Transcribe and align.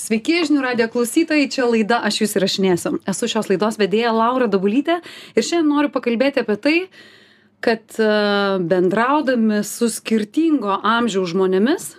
Sveiki, 0.00 0.38
žinių 0.48 0.62
radio 0.64 0.86
klausytojai, 0.88 1.48
čia 1.52 1.66
laida 1.68 1.98
Aš 2.08 2.22
jūs 2.22 2.32
įrašinėsiu. 2.38 2.94
Esu 3.10 3.26
šios 3.28 3.50
laidos 3.50 3.76
vedėja 3.76 4.14
Laura 4.16 4.46
Dabulytė 4.48 4.96
ir 5.36 5.44
šiandien 5.44 5.68
noriu 5.68 5.90
pakalbėti 5.92 6.40
apie 6.40 6.56
tai, 6.56 6.74
kad 7.60 7.98
e, 8.00 8.06
bendraudami 8.70 9.60
su 9.68 9.90
skirtingo 9.92 10.78
amžiaus 10.78 11.34
žmonėmis 11.34 11.90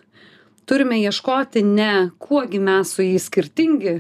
turime 0.66 0.98
ieškoti 1.04 1.62
ne 1.68 1.92
kuogi 2.18 2.64
mes 2.64 2.96
su 2.96 3.06
jais 3.06 3.30
skirtingi, 3.30 4.00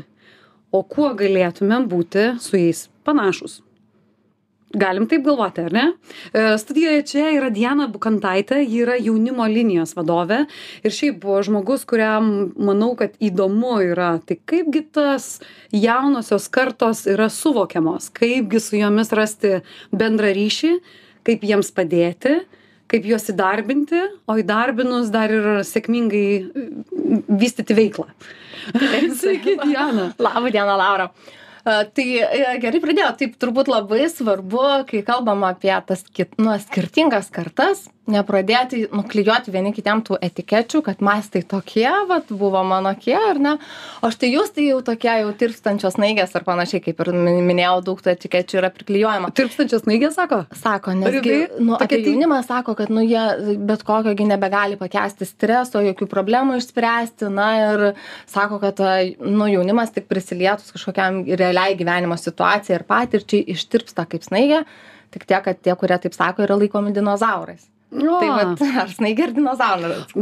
o 0.73 0.81
kuo 0.81 1.11
galėtume 1.19 1.83
būti 1.91 2.31
su 2.41 2.57
jais 2.57 2.87
panašus. 3.05 3.59
Galim 4.71 5.07
taip 5.11 5.25
galvoti, 5.25 5.65
ar 5.67 5.73
ne? 5.75 5.83
E, 6.31 6.43
studijoje 6.61 7.03
čia 7.09 7.25
yra 7.35 7.49
Diana 7.51 7.89
Bukantaitė, 7.91 8.61
ji 8.63 8.83
yra 8.85 8.95
jaunimo 8.99 9.43
linijos 9.51 9.91
vadovė 9.97 10.45
ir 10.85 10.95
šiaip 10.95 11.17
buvo 11.23 11.41
žmogus, 11.43 11.83
kuriam 11.89 12.51
manau, 12.55 12.93
kad 12.99 13.17
įdomu 13.19 13.81
yra, 13.83 14.13
tai 14.23 14.37
kaipgi 14.47 14.85
tas 14.95 15.33
jaunosios 15.75 16.47
kartos 16.53 17.03
yra 17.11 17.27
suvokiamos, 17.31 18.11
kaipgi 18.15 18.63
su 18.63 18.79
jomis 18.79 19.11
rasti 19.17 19.59
bendrą 19.91 20.31
ryšį, 20.37 20.71
kaip 21.27 21.43
jiems 21.45 21.73
padėti, 21.75 22.39
kaip 22.91 23.07
juos 23.07 23.27
įdarbinti, 23.31 24.05
o 24.27 24.37
įdarbinus 24.39 25.11
dar 25.11 25.31
ir 25.31 25.51
sėkmingai 25.67 26.25
vystyti 27.27 27.75
veiklą. 27.75 28.07
Sveiki, 29.19 29.57
Diana. 29.65 30.11
Labą 30.21 30.51
dieną, 30.51 30.79
Laura. 30.79 31.11
Tai 31.63 32.05
e, 32.17 32.57
gerai 32.61 32.81
pradėjo, 32.81 33.11
taip 33.19 33.35
turbūt 33.41 33.69
labai 33.69 34.07
svarbu, 34.09 34.63
kai 34.89 35.03
kalbam 35.05 35.45
apie 35.45 35.73
tas 35.85 36.01
kit, 36.09 36.33
nu, 36.41 36.55
skirtingas 36.63 37.29
kartas, 37.33 37.85
nepradėti 38.09 38.87
nuklijuoti 38.91 39.53
vieni 39.53 39.71
kitiem 39.75 40.01
tų 40.05 40.17
etikečių, 40.25 40.81
kad 40.85 41.03
mes 41.05 41.27
tai 41.31 41.43
tokie, 41.47 41.87
vat, 42.09 42.31
buvo 42.33 42.63
mano 42.65 42.93
kie, 42.97 43.15
ar 43.15 43.39
ne? 43.41 43.53
O 44.01 44.09
štai 44.13 44.31
jūs 44.33 44.53
tai 44.55 44.65
jau 44.67 44.79
tokie 44.85 45.11
jau 45.21 45.29
tirpstančios 45.37 45.99
naigės 46.01 46.33
ar 46.37 46.45
panašiai, 46.47 46.81
kaip 46.83 47.03
ir 47.05 47.11
minėjau, 47.13 47.75
daug 47.85 48.01
tų 48.01 48.13
etikečių 48.15 48.59
yra 48.61 48.71
priklijuojama. 48.73 49.31
Tirpstančios 49.37 49.85
naigės 49.89 50.17
sako? 50.17 50.43
Sako, 50.57 50.95
nes 50.97 51.19
gi, 51.23 51.37
nu, 51.61 51.77
apie 51.77 52.01
jaunimą 52.01 52.41
sako, 52.47 52.75
kad 52.79 52.91
nu, 52.93 53.05
jie 53.05 53.57
bet 53.69 53.85
kokiagi 53.87 54.27
nebegali 54.29 54.79
pakęsti 54.81 55.29
streso, 55.29 55.83
jokių 55.85 56.09
problemų 56.11 56.57
išspręsti, 56.59 57.29
na 57.31 57.49
ir 57.61 57.85
sako, 58.29 58.59
kad 58.65 58.81
nu, 59.21 59.47
jaunimas 59.51 59.93
tik 59.93 60.09
prisilietus 60.11 60.73
kažkokiam 60.73 61.21
realiai 61.51 61.75
gyvenimo 61.79 62.15
situacijai 62.17 62.79
ir 62.79 62.87
patirčiai 62.87 63.43
ištirpsta 63.51 64.07
kaip 64.07 64.23
snaigė, 64.23 64.63
tik 65.11 65.27
tiek, 65.27 65.43
kad 65.43 65.59
tie, 65.59 65.75
kurie 65.75 65.99
taip 65.99 66.15
sako, 66.15 66.47
yra 66.47 66.55
laikomi 66.55 66.95
dinozaurais. 66.95 67.67
O. 67.91 68.19
Tai 68.21 68.27
vat, 68.31 68.61
ar 68.79 68.91
snaigė 68.97 69.25
ar 69.25 69.33
dinozauras? 69.35 70.13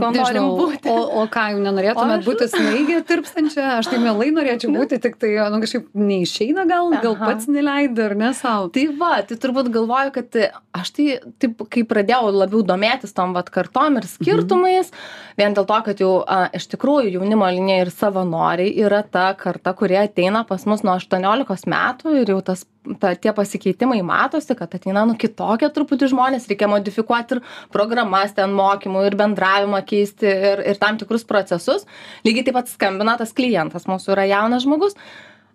Būti? 0.58 0.89
O, 0.89 1.22
o 1.22 1.25
ką, 1.30 1.44
jau 1.53 1.59
nenorėtumėt 1.62 2.23
būti 2.26 2.48
snaigė 2.50 3.03
tirpstančia? 3.06 3.66
Aš 3.76 3.92
tai 3.92 4.00
mielai 4.02 4.31
norėčiau 4.34 4.73
būti, 4.73 4.98
tik 5.03 5.20
tai, 5.22 5.36
nu, 5.53 5.59
kažkaip 5.61 5.86
neišeina 5.94 6.66
gal, 6.70 6.89
gal 6.98 7.14
Aha. 7.14 7.28
pats 7.30 7.45
neleidai 7.52 8.08
ar 8.08 8.16
ne 8.17 8.31
savo. 8.38 8.72
Tai 8.73 8.88
va, 8.98 9.11
tai 9.22 9.38
turbūt 9.44 9.70
galvoju, 9.76 10.16
kad 10.17 10.39
aš 10.81 10.94
tai, 10.98 11.08
taip, 11.38 11.61
kai 11.70 11.86
pradėjau 11.86 12.34
labiau 12.34 12.64
domėtis 12.66 13.14
tom 13.14 13.38
vat 13.38 13.53
kartom 13.53 14.02
ir 14.02 14.09
skirtumais, 14.09 14.89
mhm. 14.89 15.38
vien 15.38 15.59
dėl 15.59 15.70
to, 15.70 15.80
kad 15.92 16.02
jau 16.02 16.11
a, 16.26 16.42
iš 16.58 16.72
tikrųjų 16.73 17.20
jaunimo 17.20 17.52
linija 17.54 17.86
ir 17.86 17.94
savanoriai 17.94 18.73
yra 18.81 19.04
ta 19.06 19.30
karta, 19.38 19.78
kurie 19.78 20.02
ateina 20.02 20.42
pas 20.50 20.66
mus 20.66 20.81
nuo 20.81 20.98
18 20.98 21.70
metų 21.70 22.17
ir 22.23 22.33
jau 22.33 22.42
tas 22.50 22.66
ta, 23.00 23.14
tie 23.16 23.33
pasikeitimai 23.36 24.02
matosi, 24.06 24.56
kad 24.58 24.73
ateina 24.76 25.04
nu 25.08 25.16
kitokie 25.20 25.70
truputį 25.73 26.09
žmonės, 26.14 26.48
reikia 26.50 26.70
modifikuoti 26.72 27.38
ir 27.38 27.44
programas 27.73 28.35
ten 28.38 28.53
mokymų 28.57 29.05
ir 29.09 29.17
bendravimą 29.19 29.81
keisti 29.88 30.29
ir, 30.29 30.65
ir 30.73 30.79
tam 30.81 30.99
tikrus 31.02 31.25
procesus. 31.27 31.88
Lygiai 32.27 32.47
taip 32.47 32.59
pat 32.59 32.71
skambina 32.71 33.17
tas 33.19 33.35
klientas, 33.35 33.89
mūsų 33.89 34.15
yra 34.15 34.29
jaunas 34.29 34.65
žmogus. 34.67 34.97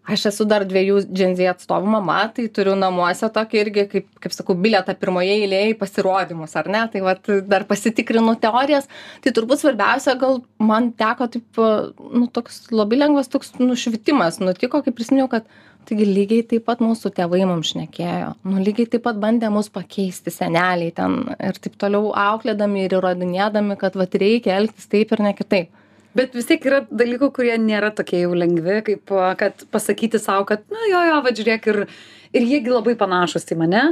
Aš 0.04 0.26
esu 0.28 0.44
dar 0.44 0.66
dviejų 0.68 0.98
džinzį 1.08 1.46
atstovų 1.48 1.88
mama, 1.94 2.18
tai 2.36 2.44
turiu 2.52 2.74
namuose 2.76 3.24
tokį 3.32 3.56
irgi, 3.62 3.84
kaip, 3.88 4.08
kaip 4.20 4.34
sakau, 4.36 4.52
bilietą 4.52 4.92
pirmoje 5.00 5.32
eilėje 5.32 5.70
į 5.70 5.76
pasirodymus, 5.80 6.52
ar 6.60 6.68
ne? 6.68 6.82
Tai 6.92 7.00
vat, 7.06 7.30
dar 7.48 7.64
pasitikrinu 7.70 8.34
teorijas. 8.42 8.90
Tai 9.24 9.32
turbūt 9.38 9.62
svarbiausia, 9.62 10.12
gal 10.20 10.42
man 10.60 10.90
teko 10.92 11.30
taip, 11.32 11.62
nu, 12.04 12.28
toks 12.36 12.66
labai 12.68 13.00
lengvas 13.00 13.32
toks 13.32 13.56
nušvitimas 13.56 14.42
nutiko, 14.44 14.82
kai 14.84 14.92
prisiminiau, 14.92 15.30
kad 15.32 15.48
taigi 15.88 16.08
lygiai 16.08 16.46
taip 16.50 16.66
pat 16.68 16.82
mūsų 16.84 17.12
tėvai 17.18 17.44
mums 17.48 17.74
šnekėjo 17.74 18.34
nu 18.50 18.64
lygiai 18.64 18.90
taip 18.94 19.04
pat 19.06 19.20
bandė 19.22 19.52
mus 19.54 19.70
pakeisti 19.72 20.32
seneliai 20.34 20.90
ten 20.96 21.22
ir 21.36 21.60
taip 21.62 21.78
toliau 21.80 22.12
auklėdami 22.24 22.84
ir 22.86 22.98
įrodinėdami 22.98 23.78
kad 23.80 23.96
vat 24.00 24.20
reikia 24.20 24.58
elgtis 24.58 24.90
taip 24.90 25.12
ir 25.14 25.24
ne 25.28 25.34
kitaip 25.38 25.72
Bet 26.14 26.36
vis 26.36 26.46
tiek 26.46 26.62
yra 26.62 26.84
dalykų, 26.94 27.28
kurie 27.34 27.54
nėra 27.58 27.88
tokie 27.90 28.20
jau 28.20 28.36
lengvi, 28.38 28.76
kaip 28.86 29.10
kad 29.40 29.64
pasakyti 29.74 30.20
savo, 30.22 30.44
kad, 30.46 30.62
na 30.70 30.84
jo, 30.86 31.00
jo, 31.08 31.16
va 31.24 31.32
žiūrėk, 31.34 31.66
ir, 31.72 31.80
ir 32.38 32.46
jiegi 32.52 32.70
labai 32.70 32.94
panašus 33.00 33.50
į 33.50 33.56
mane. 33.58 33.82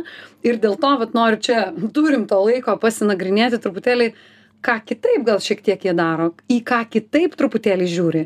Ir 0.47 0.61
dėl 0.63 0.77
to, 0.79 0.93
va 1.01 1.09
noriu 1.19 1.41
čia, 1.43 1.65
turim 1.97 2.29
to 2.31 2.39
laiko 2.45 2.77
pasinagrinėti 2.79 3.59
truputėlį, 3.65 4.13
ką 4.63 4.79
kitaip 4.87 5.27
gal 5.27 5.43
šiek 5.43 5.65
tiek 5.67 5.83
jie 5.89 5.97
daro, 5.99 6.31
į 6.47 6.61
ką 6.69 6.85
kitaip 6.95 7.35
truputėlį 7.41 7.91
žiūri. 7.91 8.25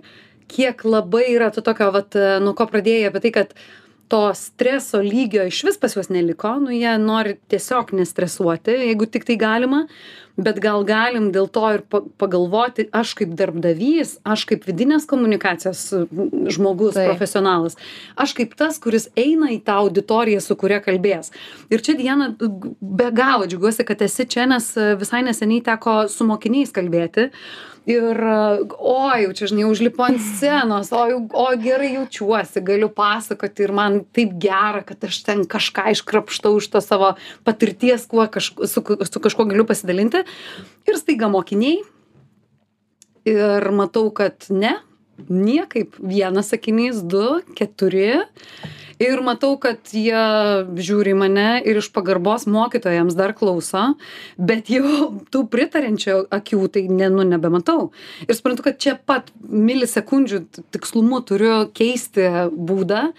Kiek 0.52 0.84
labai 0.86 1.26
yra 1.34 1.50
to 1.54 1.64
tokio, 1.64 1.90
va, 1.94 2.04
nuo 2.42 2.54
ko 2.58 2.68
pradėjai 2.70 3.10
apie 3.10 3.24
tai, 3.24 3.32
kad 3.34 3.56
to 4.08 4.22
streso 4.38 5.00
lygio 5.02 5.46
iš 5.48 5.64
vis 5.66 5.80
pas 5.82 5.96
juos 5.96 6.10
neliko, 6.14 6.52
nu 6.62 6.74
jie 6.74 6.92
nori 7.02 7.36
tiesiog 7.50 7.90
nestresuoti, 7.98 8.76
jeigu 8.86 9.08
tik 9.10 9.26
tai 9.26 9.38
galima, 9.40 9.86
bet 10.36 10.58
gal 10.60 10.84
galim 10.86 11.30
dėl 11.32 11.48
to 11.52 11.64
ir 11.76 11.82
pagalvoti, 12.20 12.86
aš 12.94 13.14
kaip 13.18 13.32
darbdavys, 13.38 14.16
aš 14.26 14.44
kaip 14.50 14.66
vidinės 14.68 15.08
komunikacijos 15.08 15.82
žmogus, 16.52 16.98
profesionalas, 16.98 17.78
aš 18.20 18.36
kaip 18.36 18.56
tas, 18.58 18.80
kuris 18.82 19.08
eina 19.16 19.50
į 19.54 19.62
tą 19.66 19.80
auditoriją, 19.84 20.42
su 20.44 20.58
kuria 20.60 20.82
kalbės. 20.84 21.32
Ir 21.72 21.84
čia 21.84 21.96
Diena, 21.98 22.32
be 22.80 23.08
galo 23.16 23.48
džiugiuosi, 23.48 23.86
kad 23.88 24.04
esi 24.04 24.28
čia, 24.28 24.44
nes 24.50 24.72
visai 25.00 25.24
neseniai 25.26 25.64
teko 25.64 26.02
su 26.12 26.28
mokiniais 26.28 26.74
kalbėti. 26.76 27.30
Ir 27.86 28.18
oi 28.18 29.20
jau 29.22 29.34
čia 29.38 29.46
žinai 29.52 29.66
užlipu 29.68 30.02
ant 30.02 30.18
scenos 30.34 30.90
o 30.90 31.04
jau 31.06 31.20
o 31.38 31.44
gerai 31.62 31.92
jaučiuosi 31.92 32.62
galiu 32.66 32.88
pasakoti 32.90 33.62
ir 33.62 33.72
man 33.78 34.00
taip 34.16 34.32
gera 34.42 34.82
kad 34.86 35.06
aš 35.06 35.20
ten 35.22 35.44
kažką 35.46 35.92
iškrapštau 35.94 36.58
iš 36.58 36.66
tos 36.72 36.90
savo 36.90 37.12
patirties 37.46 38.08
kuo 38.10 38.26
kaž 38.26 38.50
su 38.58 38.82
su 38.82 39.22
kažkuo 39.22 39.46
galiu 39.46 39.68
pasidalinti 39.70 40.24
ir 40.88 40.98
staiga 40.98 41.30
mokiniai. 41.32 41.82
Ir 43.26 43.70
matau 43.74 44.10
kad 44.14 44.46
ne 44.50 44.76
niekaip 45.28 45.96
vienas 45.98 46.52
sakinys 46.52 47.00
du 47.02 47.40
keturi 47.56 48.20
ir 49.02 49.22
matau 49.24 49.54
kad 49.60 49.92
jie 49.92 50.22
žiūri 50.88 51.14
mane 51.18 51.48
ir 51.64 51.80
iš 51.80 51.90
pagarbos 51.94 52.46
mokytojams 52.50 53.16
dar 53.18 53.34
klauso 53.36 53.88
bet 54.36 54.70
jau 54.72 55.10
tų 55.32 55.44
pritariančių 55.52 56.18
akių 56.38 56.62
tai 56.72 56.86
ne 56.88 57.10
nu 57.12 57.26
nebematau 57.28 57.90
ir 58.26 58.38
suprantu 58.38 58.68
kad 58.68 58.80
čia 58.82 58.96
pat 58.96 59.32
milisekundžių 59.42 60.42
tikslumu 60.76 61.20
turiu 61.28 61.66
keisti 61.76 62.30
būdą 62.56 63.10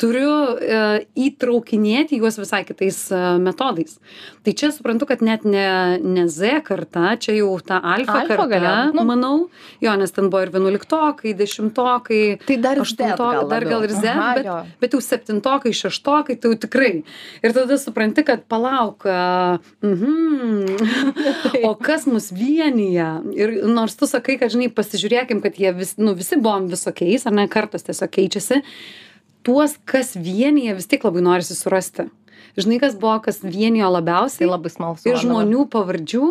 turiu 0.00 0.30
e, 0.60 0.80
įtraukinėti 1.26 2.18
juos 2.20 2.36
visai 2.40 2.62
kitais 2.68 2.98
e, 3.12 3.20
metodais. 3.42 3.96
Tai 4.44 4.54
čia 4.56 4.70
suprantu, 4.74 5.08
kad 5.08 5.22
net 5.24 5.46
ne, 5.48 5.66
ne 6.02 6.26
Z 6.32 6.60
karta, 6.66 7.14
čia 7.20 7.36
jau 7.38 7.54
ta 7.64 7.80
alfa, 7.80 8.20
alfa 8.20 8.28
karta, 8.28 8.46
galė, 8.50 8.74
nu, 8.96 9.06
manau, 9.08 9.34
jo, 9.82 9.94
nes 9.98 10.12
ten 10.12 10.28
buvo 10.32 10.44
ir 10.44 10.52
vienuoliktokai, 10.54 11.32
dešimtokai, 11.38 12.22
tai 12.44 12.58
dar, 12.62 12.82
aštuntokai, 12.84 13.46
dar 13.52 13.68
gal 13.68 13.86
ir 13.88 13.94
Z, 13.96 14.12
Aha, 14.12 14.28
bet, 14.38 14.50
jo. 14.50 14.58
bet 14.84 14.96
jau 14.98 15.02
septintokai, 15.16 15.72
šeštokai, 15.76 16.36
tai 16.38 16.52
jau 16.52 16.60
tikrai. 16.66 16.92
Ir 17.42 17.56
tada 17.56 17.80
supranti, 17.80 18.22
kad 18.26 18.44
palauk, 18.50 19.08
mhm, 19.82 20.76
o 21.68 21.72
kas 21.80 22.06
mus 22.10 22.30
vienyje. 22.36 23.08
Ir 23.34 23.56
nors 23.66 23.96
tu 23.98 24.08
sakai, 24.10 24.38
kad, 24.40 24.54
žinai, 24.54 24.68
pasižiūrėkim, 24.70 25.42
kad 25.44 25.58
jie 25.58 25.74
vis, 25.76 25.96
nu, 25.98 26.14
visi 26.18 26.38
buvom 26.38 26.70
visokiais, 26.70 27.26
ar 27.26 27.34
ne, 27.36 27.48
kartas 27.50 27.88
tiesiog 27.88 28.14
keičiasi 28.20 28.62
tuos, 29.46 29.76
kas 29.86 30.16
vienyje, 30.18 30.74
vis 30.74 30.88
tiek 30.90 31.04
labai 31.06 31.22
norisi 31.22 31.54
surasti. 31.54 32.08
Žinai, 32.56 32.80
kas 32.82 32.96
buvo, 32.98 33.14
kas 33.22 33.42
vienijo 33.44 33.88
labiausiai? 33.92 34.42
Tai 34.42 34.54
labai 34.54 34.72
smalsu. 34.72 35.06
Ir 35.10 35.20
žmonių 35.20 35.66
pavardžių. 35.70 36.30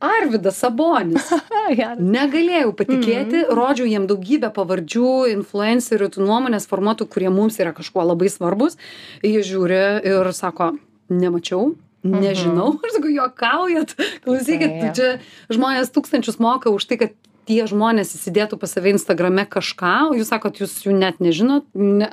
Arvidas 0.00 0.58
Sabonis. 0.60 1.28
Negalėjau 2.16 2.72
patikėti, 2.76 3.42
-hmm. 3.44 3.54
rodžiau 3.56 3.86
jiem 3.86 4.08
daugybę 4.10 4.50
pavardžių, 4.56 5.12
influencerių, 5.36 6.08
tų 6.16 6.24
nuomonės 6.24 6.68
formuotų, 6.70 7.06
kurie 7.06 7.30
mums 7.30 7.60
yra 7.60 7.74
kažkuo 7.76 8.06
labai 8.08 8.32
svarbus. 8.32 8.78
Jie 9.22 9.44
žiūri 9.44 10.00
ir 10.08 10.32
sako, 10.32 10.72
nemačiau, 11.12 11.74
nežinau, 12.02 12.76
aš 12.84 12.96
sakau, 12.96 13.10
juokaujat, 13.12 13.96
klausykit, 14.24 14.78
čia 14.96 15.18
žmonės 15.52 15.92
tūkstančius 15.92 16.40
moka 16.40 16.72
už 16.72 16.88
tai, 16.88 16.96
kad 17.04 17.16
tie 17.50 17.64
žmonės 17.66 18.14
įsidėtų 18.14 18.60
pas 18.60 18.72
save 18.72 18.92
Instagrame 18.94 19.44
kažką, 19.48 20.10
o 20.10 20.14
jūs 20.18 20.30
sakot, 20.30 20.60
jūs 20.62 20.76
jų 20.86 20.94
net 20.96 21.18
nežinot, 21.20 21.66
ne. 21.74 22.08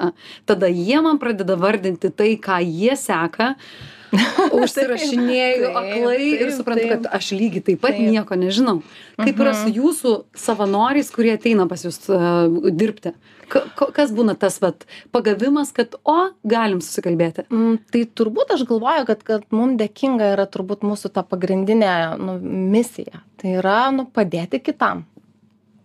tada 0.49 0.69
jie 0.71 0.97
man 1.05 1.21
pradeda 1.21 1.57
vardinti 1.59 2.09
tai, 2.09 2.33
ką 2.41 2.59
jie 2.65 2.97
seka. 2.97 3.53
užsirašinėju 4.61 5.67
Taip, 5.67 5.77
aklai 5.79 6.19
ir 6.29 6.43
taip, 6.45 6.53
suprantu, 6.57 6.83
taip. 6.85 6.91
kad 7.03 7.09
aš 7.19 7.31
lygiai 7.35 7.63
taip 7.71 7.81
pat 7.83 7.95
Taip. 7.97 8.07
nieko 8.11 8.37
nežinau. 8.39 8.77
Kaip 9.19 9.41
yra 9.43 9.53
su 9.57 9.71
jūsų 9.73 10.13
savanoriais, 10.37 11.09
kurie 11.13 11.33
ateina 11.35 11.65
pas 11.69 11.83
jūs 11.85 11.99
uh, 12.13 12.69
dirbti? 12.71 13.13
Ka- 13.51 13.65
Kas 13.95 14.11
būna 14.11 14.35
tas 14.39 14.57
vat, 14.63 14.83
pagavimas, 15.15 15.71
kad, 15.75 15.95
o, 16.03 16.17
galim 16.43 16.81
susikalbėti? 16.83 17.45
Mm, 17.51 17.77
tai 17.93 18.03
turbūt 18.19 18.51
aš 18.57 18.65
galvoju, 18.67 19.05
kad, 19.07 19.23
kad 19.27 19.45
mums 19.55 19.79
dėkinga 19.79 20.33
yra 20.35 20.45
turbūt 20.51 20.83
mūsų 20.87 21.13
ta 21.15 21.23
pagrindinė 21.23 21.93
nu, 22.19 22.37
misija. 22.43 23.23
Tai 23.39 23.53
yra 23.61 23.79
nu, 23.95 24.07
padėti 24.11 24.59
kitam. 24.63 25.05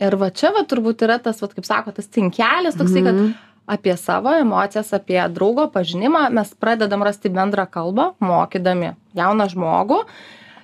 Ir 0.02 0.16
va 0.18 0.32
čia 0.34 0.50
va 0.50 0.64
turbūt 0.66 1.04
yra 1.06 1.20
tas, 1.22 1.38
va, 1.42 1.46
kaip 1.54 1.66
sako, 1.68 1.92
tas 1.94 2.08
cinkelis 2.10 2.74
toksai, 2.78 3.04
kad 3.06 3.14
Mhm. 3.14 3.32
Apie 3.66 3.96
savo 3.96 4.32
emocijas, 4.34 4.92
apie 4.92 5.20
draugo 5.28 5.68
pažinimą 5.72 6.28
mes 6.34 6.54
pradedam 6.54 7.02
rasti 7.02 7.30
bendrą 7.32 7.66
kalbą, 7.70 8.12
mokydami 8.20 8.94
jauną 9.14 9.48
žmogų. 9.52 10.02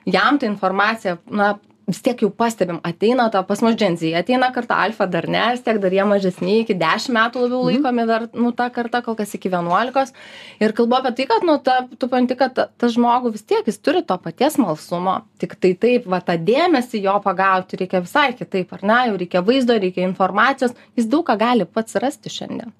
Jam 0.08 0.38
ta 0.40 0.46
informacija, 0.48 1.18
na, 1.30 1.56
vis 1.88 2.00
tiek 2.04 2.20
jau 2.20 2.28
pastebim, 2.28 2.78
ateina 2.84 3.28
ta 3.32 3.40
pas 3.48 3.62
mus 3.64 3.76
dženzy, 3.78 4.10
ateina 4.18 4.50
karta 4.52 4.76
alfa 4.84 5.06
dar 5.08 5.28
ne, 5.30 5.44
vis 5.54 5.62
tiek 5.64 5.78
dar 5.80 5.94
jie 5.96 6.04
mažesni, 6.08 6.58
iki 6.64 6.76
10 6.78 7.14
metų 7.16 7.44
labiau 7.46 7.62
laikomi 7.64 8.04
dar, 8.10 8.26
nu, 8.36 8.52
ta 8.56 8.68
karta, 8.74 9.00
kol 9.06 9.16
kas 9.18 9.32
iki 9.38 9.50
11. 9.52 10.12
Ir 10.60 10.74
kalbu 10.76 10.98
apie 10.98 11.14
tai, 11.16 11.28
kad, 11.30 11.46
nu, 11.48 11.56
ta, 11.64 11.78
tu 11.98 12.10
panti, 12.12 12.36
kad 12.38 12.54
ta, 12.58 12.68
tas 12.80 12.92
žmogus 12.96 13.38
vis 13.38 13.46
tiek, 13.48 13.64
jis 13.68 13.80
turi 13.80 14.04
to 14.04 14.18
paties 14.20 14.58
malsumo. 14.60 15.22
Tik 15.40 15.56
tai 15.62 15.72
taip, 15.86 16.10
va, 16.12 16.20
tą 16.24 16.36
dėmesį 16.50 17.02
jo 17.06 17.16
pagauti 17.24 17.80
reikia 17.80 18.04
visai 18.04 18.28
kitaip, 18.36 18.76
ar 18.76 18.84
ne, 18.84 19.00
jau 19.08 19.16
reikia 19.24 19.44
vaizdo, 19.48 19.80
reikia 19.80 20.04
informacijos, 20.04 20.76
jis 20.98 21.08
daug 21.08 21.24
ką 21.28 21.38
gali 21.40 21.68
pats 21.68 21.96
rasti 22.02 22.32
šiandien. 22.32 22.76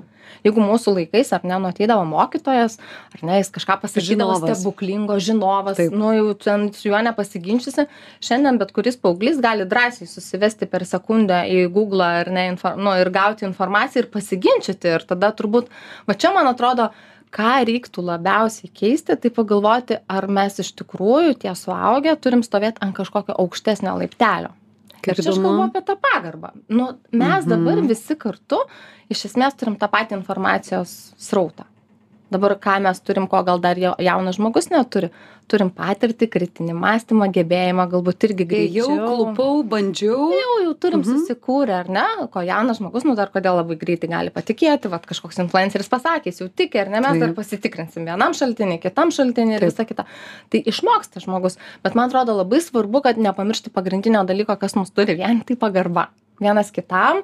Jeigu 0.46 0.62
mūsų 0.62 0.94
laikais, 0.96 1.32
ar 1.36 1.44
ne, 1.46 1.56
nu, 1.58 1.70
ateidavo 1.72 2.04
mokytojas, 2.08 2.78
ar 3.14 3.24
ne, 3.26 3.40
jis 3.40 3.50
kažką 3.54 3.78
pasakydavo 3.82 4.38
Žinovas. 4.38 4.58
stebuklingo, 4.58 5.18
žinovas, 5.22 5.80
Taip. 5.80 5.96
nu, 5.96 6.12
jau 6.16 6.32
ten 6.38 6.68
su 6.76 6.88
juo 6.90 7.02
nepasiginčysi, 7.04 7.88
šiandien 8.24 8.60
bet 8.60 8.72
kuris 8.76 8.98
paauglys 9.00 9.42
gali 9.44 9.66
drąsiai 9.68 10.08
susivesti 10.10 10.68
per 10.70 10.86
sekundę 10.88 11.42
į 11.50 11.66
Google 11.74 12.06
ar 12.22 12.32
ne, 12.32 12.48
info, 12.54 12.74
nu, 12.78 12.94
ir 12.98 13.10
gauti 13.14 13.46
informaciją 13.48 14.04
ir 14.04 14.10
pasiginčyti. 14.12 14.94
Ir 14.98 15.06
tada 15.08 15.32
turbūt, 15.36 15.68
va 16.08 16.16
čia 16.16 16.32
man 16.36 16.48
atrodo, 16.50 16.90
ką 17.34 17.58
reiktų 17.68 18.04
labiausiai 18.04 18.70
keisti, 18.72 19.16
tai 19.20 19.32
pagalvoti, 19.34 19.98
ar 20.08 20.28
mes 20.32 20.60
iš 20.62 20.72
tikrųjų 20.80 21.36
tie 21.42 21.52
suaugę 21.58 22.14
turim 22.16 22.44
stovėti 22.46 22.80
ant 22.84 22.96
kažkokio 22.96 23.36
aukštesnio 23.36 23.98
laiptelio. 24.00 24.54
Kaip 25.02 25.14
Ir 25.18 25.22
čia 25.24 25.30
aš 25.32 25.38
kalbu 25.38 25.62
apie 25.68 25.82
tą 25.86 25.96
pagarbą. 25.96 26.50
Nu, 26.68 26.98
mes 27.12 27.44
Mhm. 27.44 27.48
dabar 27.50 27.82
visi 27.88 28.14
kartu 28.16 28.58
iš 29.10 29.24
esmės 29.30 29.56
turim 29.56 29.76
tą 29.78 29.88
patį 29.88 30.16
informacijos 30.20 31.14
srautą. 31.16 31.64
Dabar 32.30 32.54
ką 32.60 32.80
mes 32.84 33.00
turim, 33.00 33.26
ko 33.26 33.42
gal 33.42 33.58
dar 33.58 33.76
jau- 33.80 33.96
jaunas 33.98 34.36
žmogus 34.36 34.66
neturi, 34.68 35.08
turim 35.48 35.70
patirtį, 35.72 36.26
kritinį 36.28 36.74
mąstymą, 36.76 37.30
gebėjimą, 37.32 37.86
galbūt 37.88 38.26
irgi 38.28 38.44
Ėjau, 38.44 38.84
greičiau. 38.84 38.98
klupau, 39.08 39.62
bandžiau. 39.64 40.26
Jau, 40.36 40.56
jau 40.66 40.74
turim 40.76 41.00
Mhm. 41.00 41.08
susikūrę, 41.08 41.72
ar 41.78 41.88
ne? 41.88 42.04
Ko 42.30 42.40
jaunas 42.44 42.78
žmogus, 42.78 43.04
nu 43.08 43.14
dar 43.16 43.28
kodėl 43.32 43.56
labai 43.56 43.78
greitai 43.80 44.10
gali 44.12 44.28
patikėti, 44.30 44.90
va 44.90 44.98
kažkoks 44.98 45.38
influenceris 45.40 45.88
pasakė, 45.88 46.26
jis 46.26 46.40
jau 46.40 46.48
tiki, 46.54 46.78
ar 46.78 46.90
ne, 46.90 47.00
mes 47.00 47.18
dar 47.18 47.32
pasitikrinsim 47.32 48.04
vienam 48.04 48.32
šaltinį, 48.36 48.78
kitam 48.82 49.08
šaltinį 49.08 49.54
ir 49.54 49.60
Taip. 49.60 49.72
visą 49.72 49.86
kitą. 49.88 50.04
Tai 50.50 50.60
išmoksta 50.62 51.24
žmogus, 51.24 51.56
bet 51.82 51.94
man 51.94 52.10
atrodo 52.10 52.36
labai 52.36 52.60
svarbu, 52.60 53.02
kad 53.02 53.16
nepamiršti 53.16 53.70
pagrindinio 53.72 54.26
dalyko, 54.26 54.58
kas 54.58 54.74
mus 54.76 54.90
turi 54.90 55.16
vien 55.16 55.40
tai 55.40 55.56
pagarba. 55.56 56.08
Vienas 56.38 56.70
kitam. 56.70 57.22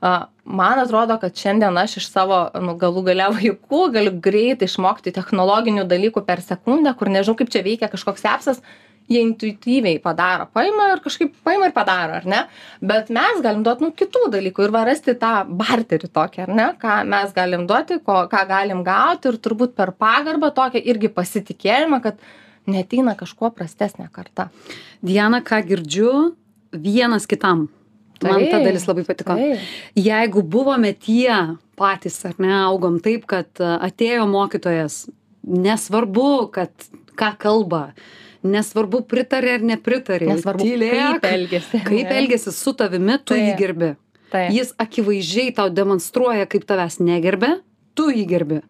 A, 0.00 0.28
Man 0.50 0.80
atrodo, 0.82 1.14
kad 1.22 1.36
šiandien 1.38 1.76
aš 1.78 2.00
iš 2.00 2.06
savo 2.10 2.36
nu, 2.58 2.74
galų 2.78 3.04
gale 3.06 3.28
vaikų 3.36 3.80
galiu 3.94 4.12
greitai 4.22 4.66
išmokti 4.66 5.12
technologinių 5.14 5.84
dalykų 5.86 6.24
per 6.26 6.42
sekundę, 6.42 6.94
kur 6.98 7.10
nežinau, 7.12 7.36
kaip 7.38 7.52
čia 7.54 7.62
veikia 7.62 7.90
kažkoks 7.92 8.26
apsas, 8.26 8.58
jie 9.10 9.22
intuityviai 9.26 10.00
padaro, 10.02 10.48
paima 10.54 10.88
ir 10.94 11.02
kažkaip 11.04 11.34
paima 11.46 11.70
ir 11.70 11.74
padaro, 11.76 12.18
ar 12.18 12.26
ne? 12.26 12.42
Bet 12.82 13.10
mes 13.14 13.40
galim 13.44 13.64
duoti, 13.66 13.86
nu, 13.86 13.94
kitų 13.94 14.26
dalykų 14.34 14.66
ir 14.66 14.74
va 14.74 14.84
rasti 14.86 15.14
tą 15.18 15.32
barterį 15.62 16.10
tokį, 16.18 16.44
ar 16.46 16.54
ne? 16.58 16.68
Ką 16.82 17.00
mes 17.10 17.34
galim 17.36 17.66
duoti, 17.70 17.98
ko, 18.06 18.22
ką 18.30 18.44
galim 18.50 18.84
gauti 18.86 19.30
ir 19.30 19.40
turbūt 19.42 19.74
per 19.78 19.94
pagarbą 19.98 20.52
tokią 20.54 20.82
irgi 20.82 21.10
pasitikėjimą, 21.14 22.02
kad 22.06 22.22
neteina 22.70 23.16
kažkuo 23.18 23.50
prastesnė 23.54 24.10
karta. 24.14 24.50
Diana, 25.02 25.42
ką 25.46 25.62
girdžiu, 25.66 26.14
vienas 26.70 27.26
kitam. 27.30 27.68
Man 28.22 28.42
ta 28.50 28.58
Taip, 28.58 28.66
dalis 28.68 28.86
labai 28.88 29.04
patiko. 29.08 29.36
Taip. 29.38 29.62
Jeigu 29.96 30.42
buvome 30.44 30.92
tie 30.92 31.32
patys, 31.80 32.18
ar 32.28 32.34
ne, 32.42 32.52
augom 32.66 32.98
taip, 33.00 33.24
kad 33.30 33.48
a, 33.64 33.78
atėjo 33.88 34.26
mokytojas, 34.28 35.06
nesvarbu, 35.48 36.50
kad 36.52 36.70
ką 37.16 37.30
kalba, 37.40 37.82
nesvarbu 38.44 39.02
pritarė 39.08 39.56
ar 39.58 39.64
nepritarė, 39.72 40.28
Nesvarbu, 40.34 40.64
tylėk, 40.64 41.00
kaip 41.20 41.26
elgesi. 41.30 41.80
kaip 41.88 42.12
elgesi 42.20 42.52
su 42.56 42.72
tavimi, 42.76 43.16
tu 43.24 43.36
jį 43.38 43.50
Taip. 43.52 43.58
gerbi. 43.60 43.90
Taip. 44.30 44.52
Jis 44.54 44.74
akivaizdžiai 44.78 45.54
tau 45.56 45.68
demonstruoja, 45.74 46.46
kaip 46.48 46.64
tavęs 46.68 47.00
negerbė, 47.02 47.56
tu 47.98 48.10
jį 48.14 48.26
gerbi. 48.30 48.60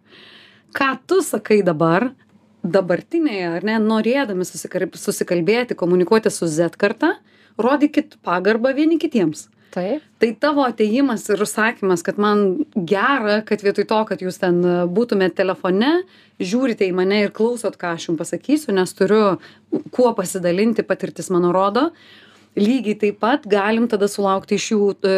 Ką 0.74 0.92
tu 1.10 1.18
sakai 1.26 1.60
dabar, 1.66 2.12
dabartinėje, 2.62 3.50
ar 3.58 3.66
ne, 3.66 3.76
norėdami 3.82 4.46
susikalbėti, 4.46 5.76
komunikuoti 5.78 6.30
su 6.32 6.46
Z 6.48 6.76
karta, 6.80 7.16
rodykit 7.58 8.18
pagarbą 8.26 8.74
vieni 8.76 9.00
kitiems. 9.02 9.48
Taip. 9.70 10.02
Tai 10.18 10.30
tavo 10.42 10.64
ateimas 10.66 11.28
ir 11.30 11.42
užsakymas, 11.44 12.02
kad 12.02 12.18
man 12.18 12.64
gera, 12.74 13.38
kad 13.46 13.62
vietoj 13.62 13.86
to, 13.86 14.00
kad 14.08 14.24
jūs 14.24 14.40
ten 14.42 14.58
e, 14.66 14.72
būtumėte 14.90 15.38
telefone, 15.44 15.92
žiūrite 16.42 16.88
į 16.88 16.96
mane 16.96 17.20
ir 17.26 17.30
klausot, 17.34 17.76
ką 17.78 17.94
aš 17.94 18.08
jums 18.08 18.18
pasakysiu, 18.18 18.74
nes 18.74 18.90
turiu 18.98 19.38
kuo 19.94 20.10
pasidalinti, 20.18 20.86
patirtis 20.86 21.30
mano 21.30 21.52
rodo. 21.54 21.90
Lygiai 22.58 22.96
taip 22.98 23.20
pat 23.22 23.44
galim 23.46 23.86
tada 23.86 24.08
sulaukti 24.10 24.56
iš 24.58 24.64
jų 24.72 24.86
e, 25.06 25.12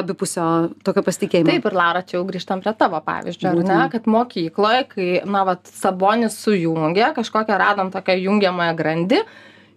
abipusio 0.00 0.46
tokio 0.86 1.04
pasitikėjimo. 1.04 1.50
Taip 1.52 1.68
ir 1.68 1.76
Lara, 1.76 2.00
čia 2.00 2.16
jau 2.16 2.24
grįžtam 2.30 2.64
prie 2.64 2.72
tavo 2.80 3.02
pavyzdžio, 3.04 3.50
ar 3.50 3.58
ne, 3.58 3.66
Būtent. 3.66 3.92
kad 3.92 4.08
mokykloje, 4.08 4.86
kai, 4.94 5.10
na, 5.28 5.44
vat, 5.50 5.68
Sabonis 5.68 6.40
sujungė, 6.40 7.10
kažkokią 7.18 7.60
radom 7.60 7.92
tokią 7.92 8.16
jungiamąją 8.22 8.78
grandį. 8.80 9.20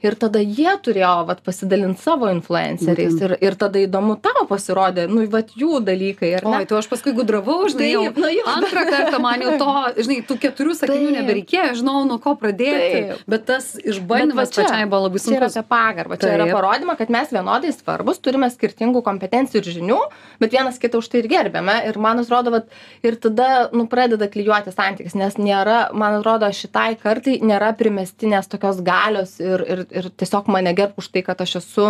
Ir 0.02 0.16
tada 0.18 0.42
jie 0.42 0.72
turėjo 0.82 1.12
vat, 1.30 1.42
pasidalinti 1.46 2.02
savo 2.02 2.30
influenceriais. 2.34 3.18
Ir, 3.22 3.36
ir 3.44 3.58
tada 3.60 3.82
įdomu 3.82 4.16
tau 4.24 4.48
pasirodė, 4.50 5.06
nu, 5.12 5.24
vat 5.30 5.54
jų 5.58 5.82
dalykai. 5.86 6.32
ar 6.40 6.48
ne? 6.48 6.62
Oi, 6.62 6.68
tu 6.70 6.78
aš 6.80 6.90
paskui 6.90 7.14
gudravau, 7.18 7.60
žinai, 7.70 7.92
jau 7.92 8.04
nu 8.16 8.32
jo. 8.34 8.46
antrą 8.50 8.86
kartą 8.90 9.20
man 9.22 9.44
jau 9.46 9.54
to, 9.62 9.76
žinai, 10.02 10.20
tų 10.26 10.38
keturių 10.42 10.76
sakinių 10.80 11.12
nebereikėjo, 11.20 11.76
žinau, 11.82 12.02
nuo 12.10 12.18
ko 12.24 12.34
pradėti. 12.40 13.04
Taip. 13.12 13.26
Bet 13.30 13.46
tas 13.50 13.72
išbandymas 13.78 14.54
pačiai 14.56 14.88
buvo 14.90 15.06
labai 15.06 15.22
Čia 15.22 15.36
yra 15.38 15.50
sunkus. 15.50 15.60
apie 15.62 15.72
pagarbą, 15.76 16.18
čia 16.22 16.34
yra 16.36 16.48
Taip. 16.48 16.56
parodymą, 16.58 16.98
kad 17.00 17.14
mes 17.14 17.34
vienodai 17.36 17.74
svarbus, 17.76 18.22
turime 18.26 18.50
skirtingų 18.52 19.04
kompetencijų 19.06 19.62
ir 19.62 19.70
žinių, 19.78 20.00
bet 20.42 20.56
vienas 20.58 20.82
kitą 20.82 21.02
už 21.02 21.12
tai 21.12 21.22
ir 21.22 21.30
gerbėme. 21.32 21.78
Ir 21.90 22.00
man 22.02 22.22
atrodo, 22.24 22.54
vat, 22.58 22.70
ir 23.06 23.18
tada 23.22 23.70
nu, 23.76 23.86
pradeda 23.92 24.30
klyjuoti 24.32 24.74
santykis, 24.74 25.16
nes 25.20 25.38
nėra, 25.38 25.92
man 25.94 26.20
atrodo, 26.20 26.50
šitai 26.56 26.96
kartai 27.02 27.38
nėra 27.46 27.74
primestinės 27.78 28.50
tokios 28.52 28.82
galios 28.86 29.38
ir, 29.44 29.66
ir, 29.66 29.86
ir 29.92 30.08
tiesiog 30.18 30.48
mane 30.52 30.72
gerb 30.78 30.98
už 31.02 31.10
tai, 31.14 31.22
kad 31.26 31.42
aš 31.44 31.58
esu 31.62 31.86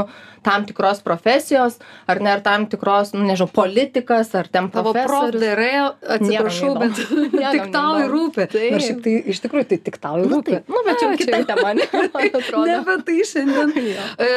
tam 0.46 0.65
tikros 0.70 1.01
profesijos, 1.05 1.77
ar 2.10 2.22
ne, 2.24 2.31
ar 2.36 2.43
tam 2.46 2.65
tikros, 2.72 3.13
nu, 3.15 3.24
nežinau, 3.27 3.50
politikas, 3.55 4.34
ar 4.38 4.50
ten 4.51 4.70
profesorius. 4.74 5.41
darėjo, 5.43 5.86
atsiprašau, 6.17 6.72
Niekam 6.75 6.81
bet 6.81 7.53
tik 7.58 7.72
tau 7.75 8.00
ir 8.01 8.12
rūpi. 8.13 8.48
Na, 8.74 8.81
šiaip 8.84 9.01
tai 9.05 9.15
iš 9.34 9.41
tikrųjų 9.46 9.70
tai 9.74 9.79
tik 9.89 10.00
tau 10.01 10.20
ir 10.22 10.29
Nu, 10.31 10.39
rūpi. 10.39 10.62
nu, 10.67 10.84
bet 10.88 11.01
čia 11.01 11.12
kita 11.22 11.41
tema, 11.53 11.74
ne, 11.77 11.88
man 12.13 12.29
atrodo. 12.41 12.65
Ne 12.70 12.79
apie 12.81 12.98
tai 13.08 13.20
šiandien. 13.31 13.75
E, 14.22 14.29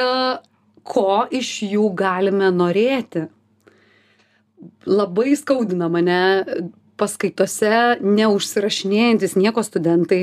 ko 0.85 1.25
iš 1.33 1.51
jų 1.65 1.89
galime 1.97 2.51
norėti? 2.55 3.27
Labai 4.89 5.35
skaudina 5.37 5.89
mane 5.93 6.19
paskaitose 7.01 7.99
neužsirašinėjantis 8.05 9.37
nieko 9.41 9.65
studentai. 9.67 10.23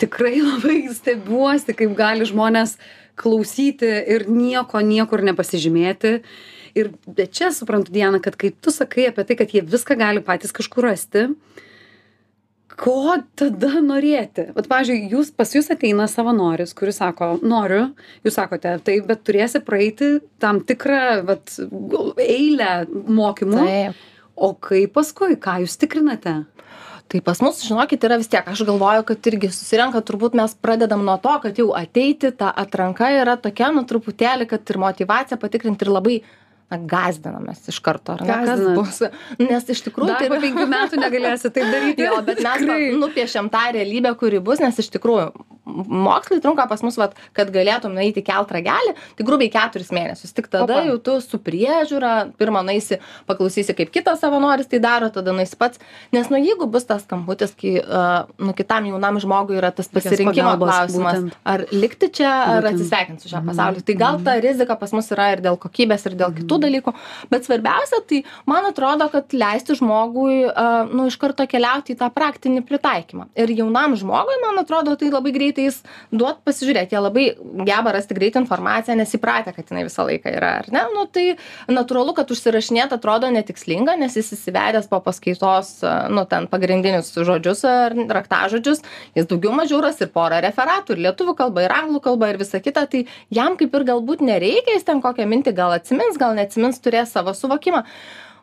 Tikrai 0.00 0.38
labai 0.50 0.82
stebiuosi, 0.94 1.76
kaip 1.76 1.96
gali 1.98 2.28
žmonės 2.28 2.78
klausyti 3.20 3.90
ir 4.14 4.26
nieko 4.30 4.82
niekur 4.82 5.22
nepasižymėti. 5.26 6.18
Ir 6.74 6.90
bet 7.06 7.30
čia 7.36 7.52
suprantu, 7.54 7.92
Diana, 7.94 8.18
kad 8.18 8.34
kai 8.38 8.50
tu 8.50 8.72
sakai 8.74 9.06
apie 9.12 9.22
tai, 9.26 9.36
kad 9.38 9.52
jie 9.54 9.62
viską 9.62 9.94
gali 10.00 10.24
patys 10.26 10.50
kažkur 10.54 10.88
rasti, 10.88 11.28
ko 12.80 13.16
tada 13.38 13.78
norėti? 13.82 14.48
Vat, 14.56 14.66
pavyzdžiui, 14.70 15.10
jūs, 15.12 15.30
pas 15.36 15.52
jūs 15.54 15.70
ateina 15.70 16.08
savanoris, 16.10 16.74
kuris 16.76 16.98
sako, 16.98 17.36
noriu, 17.46 17.86
jūs 18.26 18.38
sakote, 18.38 18.74
taip, 18.86 19.06
bet 19.10 19.22
turėsi 19.26 19.62
praeiti 19.64 20.16
tam 20.42 20.60
tikrą 20.66 21.22
vat, 21.28 21.54
eilę 22.24 22.72
mokymų. 22.90 23.62
Taip. 23.62 24.02
O 24.34 24.50
kaip 24.58 24.96
paskui, 24.96 25.36
ką 25.38 25.60
jūs 25.62 25.78
tikrinate? 25.78 26.40
Tai 27.08 27.20
pas 27.20 27.40
mus, 27.44 27.60
žinokit, 27.62 28.04
yra 28.06 28.16
vis 28.18 28.30
tiek, 28.32 28.46
aš 28.48 28.64
galvoju, 28.66 29.04
kad 29.10 29.26
irgi 29.28 29.50
susirenka, 29.52 30.00
turbūt 30.02 30.36
mes 30.38 30.54
pradedam 30.56 31.04
nuo 31.04 31.18
to, 31.22 31.34
kad 31.42 31.58
jau 31.60 31.68
ateiti, 31.76 32.32
ta 32.32 32.48
atranka 32.48 33.10
yra 33.12 33.36
tokia, 33.40 33.68
nu 33.76 33.84
truputėlį, 33.88 34.48
kad 34.50 34.72
ir 34.72 34.80
motivaciją 34.82 35.38
patikrinti 35.42 35.84
ir 35.84 35.92
labai 35.92 36.16
na 36.74 36.78
gąsdinamės 36.90 37.64
iš 37.72 37.80
karto, 37.86 38.18
ar 38.18 38.26
ne? 38.26 38.38
Kas 38.50 38.62
bus? 38.76 39.00
Nes 39.38 39.70
iš 39.74 39.82
tikrųjų 39.88 40.12
Dar 40.12 40.28
po 40.34 40.42
penkių 40.44 40.68
metų 40.74 41.00
negalėsi 41.00 41.50
taip 41.54 41.70
daryti. 41.72 42.04
Jo, 42.06 42.20
bet 42.26 42.42
mes 42.44 42.62
Tikrai. 42.66 42.92
nupiešiam 43.00 43.50
tą 43.54 43.64
realybę, 43.78 44.14
kuri 44.20 44.42
bus, 44.44 44.58
nes 44.62 44.78
iš 44.82 44.90
tikrųjų 44.98 45.30
mokslai 45.64 46.42
trunka 46.44 46.66
pas 46.68 46.82
mus, 46.84 46.96
vat, 47.00 47.14
kad 47.32 47.48
galėtum 47.48 47.94
nueiti 47.96 48.20
kelt 48.24 48.50
ragelį, 48.52 48.92
tai 49.16 49.24
grubiai 49.24 49.48
keturis 49.48 49.88
mėnesius. 49.96 50.34
Tik 50.36 50.50
tada 50.52 50.66
Opa. 50.76 50.82
jau 50.90 50.98
tu 51.06 51.14
su 51.24 51.38
priežiūra, 51.40 52.10
pirmą 52.36 52.60
naisi, 52.66 52.98
paklausysi, 53.28 53.72
kaip 53.78 53.88
kitas 53.94 54.20
savanoris 54.20 54.68
tai 54.68 54.80
daro, 54.84 55.08
tada 55.14 55.32
nueisi 55.32 55.56
pats. 55.56 55.80
Nes, 56.12 56.28
nu, 56.28 56.36
jeigu 56.36 56.68
bus 56.70 56.84
tas 56.84 57.06
skambutis, 57.06 57.54
kai, 57.56 57.78
uh, 57.80 58.28
nu, 58.38 58.52
kitam 58.58 58.90
jaunam 58.90 59.16
žmogui 59.24 59.56
yra 59.56 59.70
tas 59.72 59.88
pasirinkimo 59.88 60.52
klausimas, 60.60 61.22
būtent. 61.22 61.38
ar 61.54 61.64
likti 61.72 62.10
čia, 62.20 62.34
ar 62.58 62.68
atsisveikinti 62.72 63.24
su 63.24 63.32
šią 63.32 63.40
Mhm. 63.40 63.48
pasaulį. 63.54 63.84
Tai 63.88 63.94
gal 64.04 64.20
ta 64.24 64.36
rizika 64.44 64.76
pas 64.76 64.92
mus 64.92 65.08
yra 65.16 65.32
ir 65.32 65.40
dėl 65.48 65.56
kokybės, 65.64 66.04
ir 66.06 66.18
dėl 66.20 66.36
kitų 66.36 66.60
dalykų. 66.64 66.94
Bet 67.30 67.46
svarbiausia, 67.46 68.00
tai 68.08 68.22
man 68.50 68.66
atrodo, 68.68 69.08
kad 69.12 69.36
leisti 69.36 69.76
žmogui, 69.78 70.40
nu, 70.90 71.06
iš 71.10 71.18
karto 71.20 71.46
keliauti 71.50 71.94
į 71.94 72.00
tą 72.00 72.10
praktinį 72.14 72.64
pritaikymą. 72.68 73.28
Ir 73.38 73.52
jaunam 73.54 73.94
žmogui, 74.00 74.40
man 74.42 74.60
atrodo, 74.62 74.96
tai 75.00 75.12
labai 75.12 75.34
greitai 75.36 75.68
jis 75.68 75.80
duot 76.12 76.42
pasižiūrėti. 76.46 76.96
Jie 76.96 77.02
labai 77.02 77.26
geba 77.68 77.94
rasti 77.94 78.16
greitą 78.16 78.42
informaciją, 78.44 78.96
nes 78.98 79.14
įpratę, 79.16 79.54
kad 79.56 79.70
jinai 79.70 79.86
visą 79.88 80.06
laiką 80.08 80.32
yra, 80.34 80.52
ar 80.62 80.70
ne? 80.74 80.84
Nu, 80.94 81.06
tai 81.10 81.36
natūralu, 81.70 82.14
kad 82.16 82.30
užsirašinėti 82.30 82.96
atrodo 82.98 83.30
netikslinga, 83.34 83.96
nes 84.00 84.16
jis 84.18 84.32
įsivedęs 84.36 84.88
po 84.90 85.00
paskaitos, 85.04 85.76
nu, 86.14 86.24
ten 86.30 86.48
pagrindinius 86.50 87.12
žodžius 87.14 87.64
ar 87.68 87.96
raktažodžius, 88.18 88.82
jis 89.16 89.28
daugiau 89.30 89.54
mažiau 89.56 89.80
ras 89.84 90.00
ir 90.04 90.10
porą 90.14 90.40
referatų, 90.44 90.94
ir 90.94 91.04
lietuvių 91.08 91.36
kalba, 91.38 91.64
ir 91.64 91.74
anglų 91.74 92.02
kalba, 92.04 92.30
ir 92.32 92.40
visa 92.40 92.60
kita, 92.62 92.86
tai 92.90 93.04
jam 93.34 93.58
kaip 93.60 93.74
ir 93.74 93.86
galbūt 93.90 94.24
nereikia, 94.24 94.76
jis 94.76 94.86
ten 94.86 95.02
kokią 95.04 95.26
mintį 95.30 95.54
gal 95.56 95.74
atsimins, 95.76 96.18
gal 96.20 96.36
neatsimins, 96.44 96.80
turės 96.84 97.14
savo 97.16 97.34
suvokimą. 97.34 97.84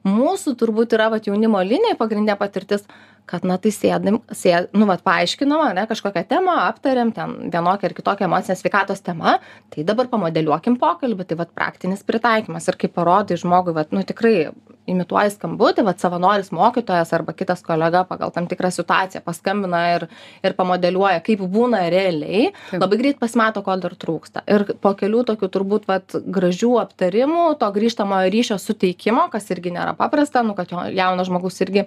Mūsų 0.07 0.55
turbūt 0.57 0.95
yra 0.97 1.11
vat, 1.13 1.27
jaunimo 1.29 1.61
linija 1.61 1.97
pagrindinė 1.99 2.37
patirtis, 2.39 2.87
kad, 3.29 3.45
na, 3.47 3.57
tai 3.61 3.71
sėdim, 3.73 4.19
sėd, 4.35 4.71
nu, 4.77 4.87
vat, 4.89 5.03
paaiškinom, 5.05 5.63
ne, 5.77 5.85
kažkokią 5.89 6.23
temą 6.29 6.57
aptarėm, 6.67 7.13
ten 7.15 7.37
vienokią 7.53 7.89
ar 7.89 7.95
kitokią 7.97 8.27
emocinės 8.27 8.63
sveikatos 8.63 9.03
temą, 9.05 9.37
tai 9.73 9.85
dabar 9.87 10.09
pamodeliuokim 10.11 10.77
pokalbį, 10.81 11.29
tai, 11.29 11.39
vat, 11.39 11.53
praktinis 11.55 12.03
pritaikymas 12.07 12.67
ir 12.67 12.79
kaip 12.81 12.95
parodai 12.97 13.39
žmogui, 13.39 13.75
vat, 13.77 13.93
nu, 13.95 14.03
tikrai 14.07 14.51
imituoji 14.89 15.35
skambutį, 15.35 15.85
vat, 15.85 16.01
savanoris 16.01 16.51
mokytojas 16.55 17.13
arba 17.15 17.35
kitas 17.37 17.61
kolega 17.65 18.03
pagal 18.09 18.33
tam 18.33 18.47
tikrą 18.49 18.71
situaciją 18.73 19.21
paskambina 19.25 19.81
ir, 19.95 20.07
ir 20.43 20.55
pamodeliuoja, 20.57 21.21
kaip 21.25 21.43
būna 21.53 21.83
realiai, 21.93 22.49
labai 22.73 22.99
greit 22.99 23.21
pasimato, 23.21 23.63
ko 23.65 23.77
dar 23.81 23.95
trūksta. 23.99 24.43
Ir 24.51 24.65
po 24.81 24.93
kelių 24.97 25.23
tokių 25.29 25.51
turbūt 25.53 25.87
vat, 25.89 26.17
gražių 26.25 26.73
aptarimų, 26.81 27.45
to 27.61 27.69
grįžtamojo 27.77 28.31
ryšio 28.33 28.57
suteikimo, 28.61 29.27
kas 29.33 29.49
irgi 29.53 29.73
nėra 29.77 29.93
paprasta, 29.99 30.43
nu, 30.45 30.57
kad 30.57 30.73
jo- 30.73 30.87
jaunas 30.97 31.29
žmogus 31.29 31.61
irgi 31.63 31.85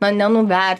na, 0.00 0.12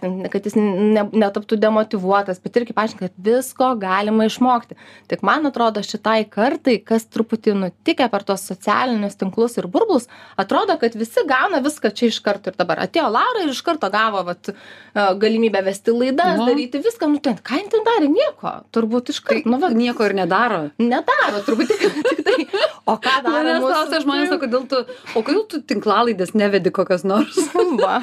nenuvertinti, 0.07 0.31
kad 0.33 0.47
jis 0.47 0.57
ne, 0.57 1.05
netaptų 1.13 1.59
demotivuotas, 1.61 2.41
bet 2.43 2.57
irgi 2.61 2.75
paaiškinti, 2.77 3.09
kad 3.09 3.27
visko 3.27 3.69
galima 3.81 4.27
išmokti. 4.29 4.77
Tik 5.11 5.23
man 5.27 5.47
atrodo 5.49 5.83
šitai 5.85 6.25
kartai, 6.31 6.79
kas 6.85 7.07
truputį 7.13 7.55
nutikę 7.61 8.09
per 8.13 8.25
tos 8.29 8.45
socialinius 8.49 9.19
tinklus 9.21 9.57
ir 9.61 9.69
burbulus, 9.71 10.09
atrodo, 10.41 10.77
kad 10.81 10.95
visi 10.99 11.25
gauna 11.29 11.61
viską 11.65 11.93
čia 11.97 12.11
iš 12.13 12.21
karto 12.25 12.51
ir 12.53 12.59
dabar. 12.59 12.83
Atėjo 12.87 13.09
Laura 13.13 13.45
ir 13.45 13.53
iš 13.53 13.63
karto 13.67 13.91
gavo 13.93 14.23
vat, 14.27 14.51
e, 14.51 15.07
galimybę 15.23 15.63
vesti 15.67 15.95
laidas, 15.95 16.39
Nu. 16.39 16.47
daryti 16.51 16.79
viską, 16.85 17.09
nu 17.11 17.19
ten, 17.23 17.37
ką 17.43 17.61
jin 17.61 17.71
ten 17.73 17.85
darė, 17.87 18.09
nieko, 18.13 18.57
turbūt 18.73 19.11
iš 19.15 19.23
Tai. 19.27 19.41
Nu, 19.49 19.57
va, 19.59 19.71
nieko 19.75 20.05
ir 20.07 20.13
nedaro. 20.15 20.71
nedaro, 20.79 21.41
turbūt 21.47 21.67
tik, 21.73 21.81
tik 22.11 22.21
tai. 22.27 22.45
O 22.87 22.95
ką 23.03 23.15
daro? 23.25 23.33
Manęs 23.33 23.65
klausia 23.65 23.99
žmonės, 24.05 24.31
o 24.31 24.39
kodėl 24.39 24.67
tu, 24.71 24.83
o 25.19 25.23
kodėl 25.27 25.43
tu 25.51 25.59
tinklalaidės 25.67 26.31
nevedi 26.39 26.71
kokios 26.71 27.03
nors? 27.03 27.35
va, 27.83 27.97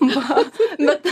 va. 0.00 0.38
Bet 0.80 1.04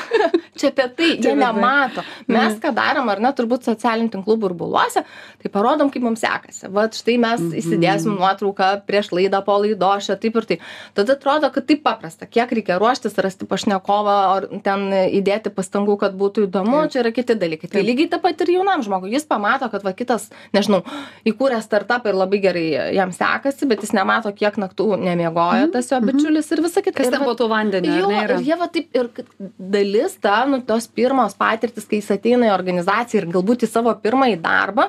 čia 0.59 0.71
apie 0.73 0.89
tai, 0.97 1.11
jie 1.17 1.33
tai. 1.33 1.37
nemato. 1.41 2.05
Mes 2.31 2.59
ką 2.63 2.73
darom, 2.77 3.09
ar 3.13 3.23
ne, 3.23 3.33
turbūt 3.37 3.69
socialinių 3.69 4.13
tinklų 4.17 4.39
burbuluose, 4.45 5.05
tai 5.43 5.53
parodom, 5.53 5.93
kaip 5.95 6.05
mums 6.05 6.23
sekasi. 6.25 6.69
Vat 6.75 6.99
štai 6.99 7.19
mes 7.23 7.45
įsidėsim 7.63 8.17
nuotrauką 8.19 8.71
prieš 8.89 9.13
laidą, 9.17 9.43
po 9.47 9.59
laidos, 9.63 10.09
čia 10.09 10.19
taip 10.21 10.39
ir 10.41 10.49
taip. 10.53 10.67
Tada 10.99 11.17
atrodo, 11.17 11.51
kad 11.55 11.69
taip 11.69 11.85
paprasta. 11.87 12.29
Kiek 12.29 12.53
reikia 12.59 12.79
ruoštis, 12.81 13.17
rasti 13.23 13.49
pašnekovą, 13.49 14.17
ar 14.37 14.49
ten 14.65 14.89
įdėti 14.93 15.53
pastangų, 15.55 15.99
kad 16.03 16.17
būtų 16.19 16.47
įdomu, 16.49 16.83
Taip. 16.85 16.95
čia 16.95 17.03
yra 17.05 17.13
kiti 17.15 17.37
dalykai. 17.39 17.71
Tai 17.73 17.85
lygiai 17.85 18.11
taip 18.13 18.25
pat 18.25 18.45
ir 18.45 18.53
jaunam 18.57 18.83
žmogui. 18.85 19.13
Jis 19.15 19.27
pamato, 19.29 19.69
kad 19.73 19.85
va 19.87 19.95
kitas, 19.97 20.29
nežinau, 20.57 20.83
įkūrė 21.29 21.61
startupą 21.65 22.13
ir 22.13 22.19
labai 22.19 22.41
gerai 22.43 22.67
jam 22.97 23.13
sekasi, 23.15 23.69
bet 23.71 23.85
jis 23.87 23.95
nemato, 23.97 24.33
kiek 24.37 24.59
naktų 24.61 24.99
nemiegojo 25.03 25.71
tas 25.75 25.91
jo 25.93 26.01
bičiulis 26.05 26.51
ir 26.55 26.63
visa 26.65 26.83
kita. 26.85 26.97
Kas 26.99 27.13
ten 27.15 27.25
po 27.25 27.35
to 27.39 27.49
vandeniu? 27.51 27.93
ar 27.93 28.03
Jo, 28.03 28.11
ne, 28.13 28.23
ir 28.25 28.47
jie 28.47 28.59
va 28.59 28.69
taip, 28.73 28.91
ir 28.97 29.11
dalis 29.59 30.18
ta, 30.23 30.43
nu, 30.49 30.61
tos 30.67 30.89
pirmos 30.91 31.37
patirtis, 31.39 31.87
kai 31.89 32.03
jis 32.03 32.11
ateina 32.17 32.51
į 32.51 32.55
organizaciją 32.55 33.23
ir 33.23 33.31
galbūt 33.37 33.65
į 33.67 33.71
savo 33.71 33.95
pirmąjį 34.03 34.39
darbą, 34.45 34.89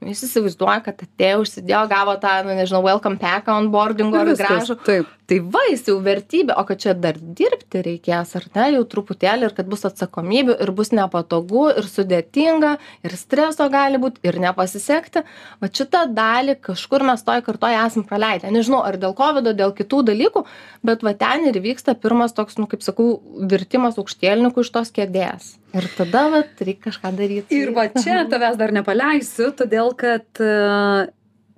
nu, 0.00 0.10
jis 0.12 0.24
įsivaizduoja, 0.28 0.80
kad 0.86 1.04
atėjo, 1.06 1.42
užsidėjo, 1.44 1.84
gavo 1.92 2.16
tą, 2.22 2.38
nu, 2.46 2.56
nežinau, 2.58 2.82
welcome 2.86 3.20
pack 3.22 3.48
onboardingo 3.52 4.24
ir 4.24 4.34
Viskas, 4.34 4.72
gražų. 4.72 5.06
Tai 5.26 5.40
va, 5.50 5.64
jis 5.66 5.80
jau 5.88 5.96
vertybė, 6.04 6.54
o 6.54 6.62
kad 6.68 6.78
čia 6.78 6.92
dar 6.94 7.16
dirbti 7.18 7.80
reikės, 7.82 8.36
ar 8.38 8.44
ne, 8.54 8.66
jau 8.76 8.84
truputėlį, 8.92 9.48
ir 9.48 9.54
kad 9.56 9.66
bus 9.66 9.82
atsakomybių, 9.88 10.54
ir 10.62 10.70
bus 10.76 10.92
nepatogu, 10.94 11.64
ir 11.80 11.88
sudėtinga, 11.90 12.76
ir 13.02 13.16
streso 13.18 13.66
gali 13.72 13.98
būti, 14.02 14.22
ir 14.22 14.38
nepasisekti. 14.44 15.24
Va 15.62 15.70
šitą 15.72 16.04
dalį 16.14 16.54
kažkur 16.68 17.02
mes 17.10 17.26
toj 17.26 17.42
kartoje 17.48 17.80
esam 17.80 18.06
praleidę. 18.06 18.52
Nežinau, 18.54 18.84
ar 18.86 19.00
dėl 19.02 19.16
COVID, 19.18 19.50
dėl 19.58 19.74
kitų 19.74 20.04
dalykų, 20.12 20.44
bet 20.86 21.02
va 21.02 21.16
ten 21.18 21.50
ir 21.50 21.58
vyksta 21.64 21.96
pirmas 21.98 22.36
toks, 22.36 22.60
nu, 22.62 22.70
kaip 22.70 22.86
sakau, 22.86 23.16
virtimas 23.50 23.98
aukštėlininkų 23.98 24.62
iš 24.62 24.74
tos 24.78 24.94
kėdės. 24.94 25.56
Ir 25.74 25.90
tada, 25.98 26.28
va, 26.30 26.46
reikia 26.62 26.86
kažką 26.86 27.16
daryti. 27.18 27.50
Ir 27.50 27.74
va 27.74 27.90
čia 27.90 28.22
tavęs 28.30 28.62
dar 28.62 28.70
nepaleisiu, 28.78 29.50
todėl 29.58 29.90
kad 29.98 30.46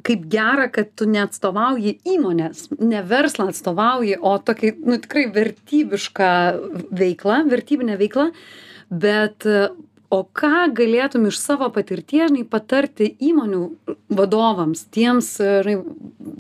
kaip 0.07 0.29
gera, 0.31 0.69
kad 0.73 0.93
tu 0.97 1.09
neatstovauji 1.11 1.99
įmonės, 2.07 2.69
ne 2.79 3.03
verslą 3.07 3.49
atstovauji, 3.53 4.19
o 4.21 4.37
tokį, 4.39 4.73
nu 4.87 4.99
tikrai 5.03 5.27
vertybišką 5.35 6.31
veiklą, 6.95 7.43
vertybinę 7.51 7.99
veiklą, 8.01 8.31
bet 8.89 9.47
o 10.09 10.21
ką 10.25 10.71
galėtum 10.77 11.27
iš 11.29 11.41
savo 11.43 11.69
patirties 11.75 12.31
žinai, 12.31 12.47
patarti 12.49 13.11
įmonių 13.29 13.63
vadovams, 14.15 14.87
tiems 14.95 15.35
žinai, 15.43 15.83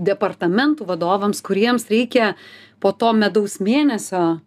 departamentų 0.09 0.87
vadovams, 0.88 1.43
kuriems 1.45 1.88
reikia 1.91 2.35
po 2.81 2.95
to 2.95 3.12
medaus 3.12 3.59
mėnesio 3.61 4.38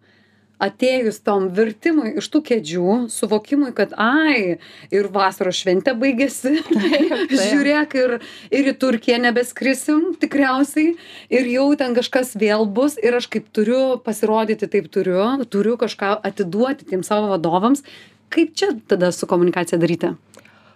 atėjus 0.62 1.20
tom 1.26 1.48
vertimui 1.54 2.14
iš 2.20 2.28
tų 2.32 2.42
kėdžių, 2.48 2.96
suvokimui, 3.12 3.72
kad 3.76 3.94
ai, 4.00 4.58
ir 4.94 5.08
vasaros 5.14 5.58
šventė 5.58 5.94
baigėsi, 5.98 6.54
žiūrėk, 7.42 7.96
ir, 7.98 8.16
ir 8.54 8.70
į 8.72 8.76
Turkiją 8.82 9.18
nebeskrisim 9.26 10.12
tikriausiai, 10.22 10.96
ir 11.32 11.52
jau 11.52 11.68
ten 11.78 11.96
kažkas 11.98 12.34
vėl 12.38 12.66
bus, 12.66 12.98
ir 13.02 13.18
aš 13.18 13.28
kaip 13.32 13.48
turiu 13.54 13.98
pasirodyti, 14.04 14.70
taip 14.70 14.90
turiu, 14.92 15.22
turiu 15.52 15.78
kažką 15.80 16.16
atiduoti 16.30 16.88
tiem 16.92 17.06
savo 17.06 17.32
vadovams. 17.34 17.84
Kaip 18.32 18.54
čia 18.56 18.70
tada 18.88 19.10
su 19.12 19.26
komunikacija 19.28 19.76
daryti? 19.76 20.14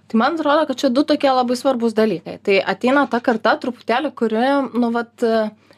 Tai 0.07 0.19
man 0.21 0.37
atrodo, 0.37 0.67
kad 0.69 0.79
čia 0.79 0.91
du 0.93 1.03
tokie 1.03 1.31
labai 1.33 1.57
svarbus 1.59 1.95
dalykai. 1.97 2.37
Tai 2.45 2.59
ateina 2.73 3.07
ta 3.11 3.19
karta 3.25 3.57
truputėlį, 3.63 4.13
kuri, 4.15 4.43
nu, 4.77 4.91
vat, 4.95 5.25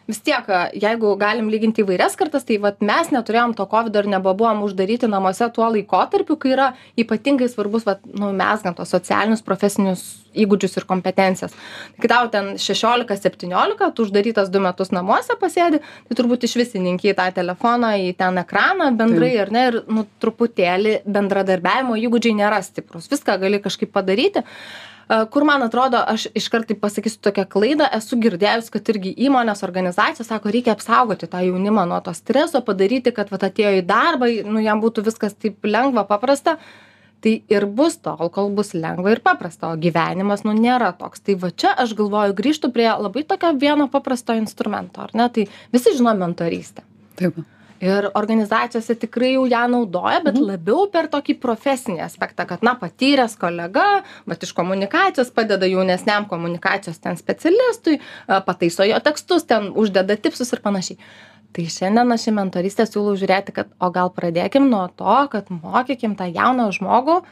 vis 0.08 0.20
tiek, 0.24 0.46
jeigu 0.72 1.12
galim 1.20 1.50
lyginti 1.52 1.82
įvairias 1.84 2.16
kartas, 2.18 2.46
tai 2.48 2.56
vat, 2.62 2.80
mes 2.84 3.10
neturėjom 3.12 3.52
to 3.58 3.66
COVID 3.68 3.98
ir 4.00 4.08
nebebuvom 4.14 4.62
uždaryti 4.64 5.10
namuose 5.10 5.50
tuo 5.52 5.68
laikotarpiu, 5.74 6.38
kai 6.40 6.54
yra 6.54 6.68
ypatingai 6.98 7.50
svarbus, 7.52 7.84
vat, 7.88 8.00
nu, 8.08 8.30
mesgant 8.36 8.78
tos 8.80 8.94
socialinius, 8.94 9.44
profesinius 9.44 10.06
įgūdžius 10.38 10.78
ir 10.80 10.88
kompetencijas. 10.88 11.54
Kai 12.00 12.10
tau 12.10 12.32
ten 12.32 12.54
16-17, 12.56 13.92
tu 13.92 14.06
uždarytas 14.06 14.52
du 14.52 14.64
metus 14.64 14.92
namuose 14.94 15.36
pasėdi, 15.40 15.82
tai 16.08 16.18
turbūt 16.18 16.48
iš 16.48 16.56
visininkai 16.62 17.16
tą 17.18 17.28
telefoną, 17.42 17.94
į 18.08 18.12
ten 18.18 18.40
ekraną 18.40 18.90
bendrai, 18.96 19.34
ar 19.44 19.52
ne, 19.52 19.64
ir 19.70 19.80
nu, 19.92 20.06
truputėlį 20.22 21.02
bendradarbiavimo 21.04 21.98
įgūdžiai 22.00 22.38
nėra 22.40 22.62
stiprus. 22.64 23.10
Viską 23.12 23.36
gali 23.44 23.60
kažkaip 23.64 23.92
padaryti. 23.92 24.46
Kur 25.08 25.44
man 25.48 25.62
atrodo, 25.64 26.00
aš 26.04 26.26
iškart 26.36 26.68
taip 26.68 26.82
pasakysiu 26.82 27.22
tokią 27.24 27.46
klaidą, 27.48 27.86
esu 27.96 28.18
girdėjus, 28.20 28.66
kad 28.74 28.90
irgi 28.92 29.14
įmonės 29.24 29.64
organizacijos 29.64 30.28
sako, 30.28 30.52
reikia 30.52 30.74
apsaugoti 30.74 31.30
tą 31.32 31.40
jaunimą 31.46 31.86
nuo 31.88 32.02
to 32.04 32.12
streso, 32.12 32.60
padaryti, 32.66 33.14
kad 33.16 33.32
vat, 33.32 33.46
atėjo 33.48 33.72
į 33.78 33.86
darbą, 33.88 34.28
nu, 34.44 34.60
jam 34.60 34.84
būtų 34.84 35.06
viskas 35.08 35.32
taip 35.40 35.64
lengva, 35.64 36.04
paprasta. 36.08 36.58
Tai 37.24 37.32
ir 37.50 37.64
bus 37.74 37.96
tol, 37.98 38.28
kol 38.30 38.52
bus 38.54 38.76
lengva 38.76 39.16
ir 39.16 39.24
paprasta, 39.24 39.72
o 39.72 39.80
gyvenimas, 39.80 40.44
nu, 40.46 40.52
nėra 40.54 40.92
toks. 41.00 41.24
Tai 41.24 41.40
va 41.40 41.50
čia 41.50 41.72
aš 41.72 41.96
galvoju, 41.98 42.36
grįžtų 42.38 42.70
prie 42.76 42.86
labai 42.92 43.24
tokio 43.26 43.56
vieno 43.58 43.88
paprasto 43.90 44.36
instrumento, 44.38 45.08
ar 45.08 45.16
ne? 45.18 45.26
Tai 45.32 45.48
visi 45.74 45.96
žino 45.96 46.14
mentorystę. 46.20 46.84
Taip. 47.18 47.40
Ir 47.80 48.08
organizacijose 48.18 48.94
tikrai 48.98 49.32
jau 49.34 49.44
ją 49.50 49.62
naudoja 49.70 50.20
bet 50.24 50.38
labiau 50.40 50.86
per 50.92 51.08
tokį 51.12 51.38
profesinį 51.42 52.02
aspektą 52.06 52.46
kad 52.48 52.64
na 52.66 52.74
patyręs 52.78 53.36
kolega 53.40 53.86
vat 54.26 54.44
iš 54.44 54.52
komunikacijos 54.56 55.30
padeda 55.34 55.68
jaunesniam 55.70 56.28
komunikacijos 56.30 56.98
ten 57.02 57.18
specialistui 57.20 57.98
pataiso 58.26 58.86
jo 58.88 59.00
tekstus 59.04 59.46
ten 59.48 59.72
uždeda 59.74 60.16
tipsus 60.16 60.52
ir 60.52 60.62
panašiai. 60.64 60.98
Tai 61.54 61.64
šiandien 61.64 62.12
aš 62.12 62.28
į 62.28 62.36
mentorystę 62.36 62.84
siūlau 62.84 63.16
žiūrėti 63.18 63.54
kad 63.56 63.70
o 63.80 63.88
gal 63.94 64.12
pradėkim 64.12 64.68
nuo 64.68 64.84
to 64.98 65.18
kad 65.32 65.48
mokykim 65.48 66.18
tą 66.18 66.28
jauną 66.28 66.68
žmogų 66.76 67.22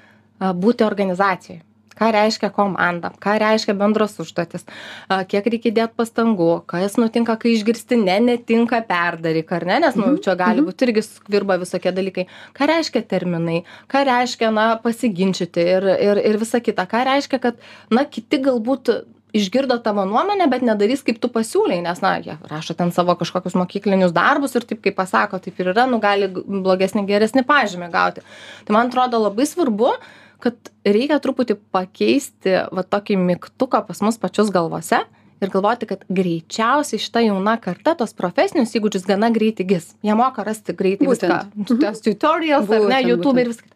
būti 0.62 0.86
organizacijoj 0.86 1.60
ką 1.98 2.10
reiškia 2.16 2.52
komanda 2.54 3.12
ką 3.22 3.38
reiškia 3.42 3.76
bendros 3.78 4.18
užduotys 4.22 4.66
a, 5.08 5.24
kiek 5.24 5.46
reikia 5.46 5.72
įdėt 5.72 5.96
pastangų 5.98 6.50
kas 6.70 6.98
nutinka 7.00 7.38
kai 7.40 7.56
išgirsti 7.56 7.98
ne 8.02 8.18
netinka 8.30 8.82
perdaryk 8.88 9.52
ar 9.56 9.66
ne 9.68 9.80
nes 9.86 9.98
nu 9.98 10.16
čia 10.22 10.36
gali 10.38 10.64
būt 10.66 10.86
irgi 10.86 11.04
skvirba 11.06 11.58
visokie 11.60 11.92
dalykai. 11.94 12.26
Ką 12.56 12.68
reiškia 12.70 13.02
terminai? 13.08 13.62
Ką 13.92 14.04
reiškia 14.08 14.52
na 14.54 14.68
pasiginčyti 14.82 15.66
ir 15.76 15.90
ir 15.94 16.22
ir 16.22 16.40
visa 16.42 16.60
kita? 16.60 16.86
Ką 16.90 17.04
reiškia 17.10 17.42
kad 17.42 17.60
na 17.90 18.04
kiti 18.04 18.40
galbūt 18.42 18.92
išgirdo 19.36 19.76
tavo 19.84 20.04
nuomonę 20.08 20.46
bet 20.48 20.62
nedarys 20.64 21.02
kaip 21.06 21.18
tu 21.20 21.28
pasiūlei 21.32 21.82
nes 21.84 22.00
na 22.00 22.14
jie 22.24 22.36
rašo 22.50 22.76
ten 22.78 22.92
savo 22.94 23.16
kažkokius 23.20 23.56
mokyklinius 23.58 24.14
darbus 24.16 24.54
ir 24.56 24.64
taip 24.68 24.80
kaip 24.84 24.96
pasako 24.96 25.40
taip 25.42 25.58
ir 25.60 25.72
yra 25.74 25.84
nu 25.90 26.00
gali 26.00 26.30
blogesnį 26.32 27.04
geresnį 27.10 27.44
pažymį 27.48 27.90
gauti. 27.92 28.24
Tai 28.64 28.78
man 28.78 28.88
atrodo 28.92 29.20
labai 29.26 29.48
svarbu 29.48 29.92
kad 30.42 30.72
reikia 30.86 31.18
truputį 31.22 31.58
pakeisti 31.74 32.56
va 32.74 32.84
tokį 32.86 33.18
mygtuką 33.20 33.82
pas 33.86 34.02
mus 34.04 34.18
pačius 34.20 34.52
galvose 34.54 35.02
ir 35.42 35.52
galvoti 35.52 35.88
kad 35.88 36.04
greičiausiai 36.08 37.00
šita 37.02 37.22
jauna 37.26 37.56
karta 37.62 37.96
tuos 37.98 38.14
profesinius 38.16 38.74
įgūdžius 38.78 39.06
gana 39.08 39.30
greit 39.34 39.60
įgis 39.64 39.92
jie 40.06 40.16
moka 40.16 40.44
rasti 40.46 40.76
greitai 40.76 41.08
viską. 41.10 41.40
Būtent. 41.56 41.80
tuos 41.82 42.04
tutorials 42.04 42.72
ar 42.72 42.88
ne 42.92 43.02
youtube 43.04 43.44
ir 43.44 43.52
viską. 43.52 43.72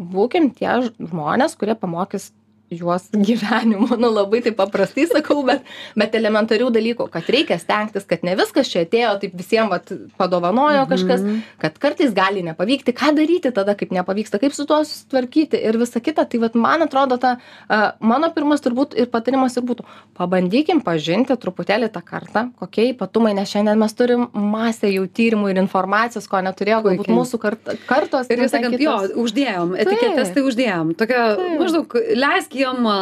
Būkim 0.00 0.48
tie 0.56 0.78
žmonės 0.96 1.58
kurie 1.60 1.76
pamokys 1.78 2.30
juos 2.70 3.08
gyvenimo 3.28 3.98
nu 3.98 4.10
labai 4.14 4.42
taip 4.44 4.56
paprastai 4.60 5.06
sakau 5.10 5.42
bet 5.46 5.66
bet 5.98 6.14
elementarių 6.14 6.70
dalykų 6.74 7.08
kad 7.12 7.28
reikia 7.30 7.58
stengtis 7.60 8.06
kad 8.08 8.24
ne 8.26 8.36
viskas 8.38 8.70
čia 8.70 8.84
atėjo 8.86 9.16
taip 9.24 9.36
visiem 9.38 9.70
vat 9.72 9.90
padovanojo 10.20 10.86
kažkas 10.90 11.24
kad 11.60 11.78
kartais 11.82 12.14
gali 12.14 12.42
nepavykti. 12.46 12.94
Ką 12.96 13.12
daryti 13.16 13.52
tada 13.54 13.74
kaip 13.78 13.92
nepavyksta 13.94 14.40
kaip 14.42 14.54
su 14.56 14.66
tuo 14.68 14.80
susitvarkyti 14.84 15.60
ir 15.60 15.78
visa 15.80 16.00
kita. 16.00 16.24
Tai 16.30 16.42
vat 16.44 16.56
man 16.58 16.86
atrodo 16.86 17.18
ta 17.20 17.36
a, 17.68 17.92
mano 18.00 18.30
pirmas 18.34 18.62
turbūt 18.64 18.96
ir 18.98 19.10
patarimas 19.12 19.56
ir 19.58 19.66
būtų 19.66 19.86
pabandykim 20.18 20.82
pažinti 20.84 21.36
truputėlį 21.40 21.90
tą 21.92 22.02
kartą 22.06 22.46
kokie 22.60 22.90
ypatumai 22.92 23.34
nes 23.36 23.50
šiandien 23.50 23.78
mes 23.80 23.94
turim 23.96 24.26
masę 24.32 24.90
jau 24.92 25.06
tyrimų 25.06 25.52
ir 25.52 25.62
informacijos 25.62 26.28
ko 26.30 26.42
neturėjo 26.44 26.82
galbūt 26.86 27.12
mūsų 27.12 27.40
kart 27.42 27.72
kartos 27.88 28.30
Ir 28.30 28.44
jūs 28.44 28.52
sakant, 28.54 28.78
jo, 28.78 28.94
uždėjom, 29.18 29.74
etiketes 29.82 30.30
tai 30.34 30.44
uždėjom. 30.46 30.92
Tokia, 30.98 31.22
maždaug, 31.58 31.96
leisk 32.14 32.54
jiem 32.60 32.86
a, 32.90 32.98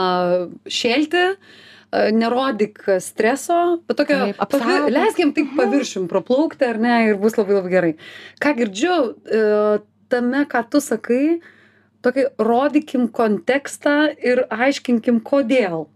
šėlti, 0.70 1.24
nerodyk 2.12 2.82
streso, 3.00 3.78
bet 3.88 3.96
tokia, 3.96 4.18
Taip, 4.28 4.40
pavi- 4.52 4.90
leisk 4.92 5.20
jiem 5.22 5.30
tik 5.36 5.54
paviršium 5.56 6.08
praplaukti, 6.10 6.66
ar 6.68 6.76
ne, 6.82 6.96
ir 7.08 7.20
bus 7.20 7.38
labai 7.38 7.56
labai 7.56 7.72
gerai. 7.72 7.92
Ką 8.44 8.52
girdžiu 8.58 8.96
e, 9.24 9.44
tame, 10.12 10.42
ką 10.50 10.64
tu 10.68 10.82
sakai, 10.84 11.38
tokį 12.04 12.26
rodykim 12.44 13.08
kontekstą 13.08 14.02
ir 14.20 14.44
aiškinkim, 14.52 15.22
kodėl 15.24 15.88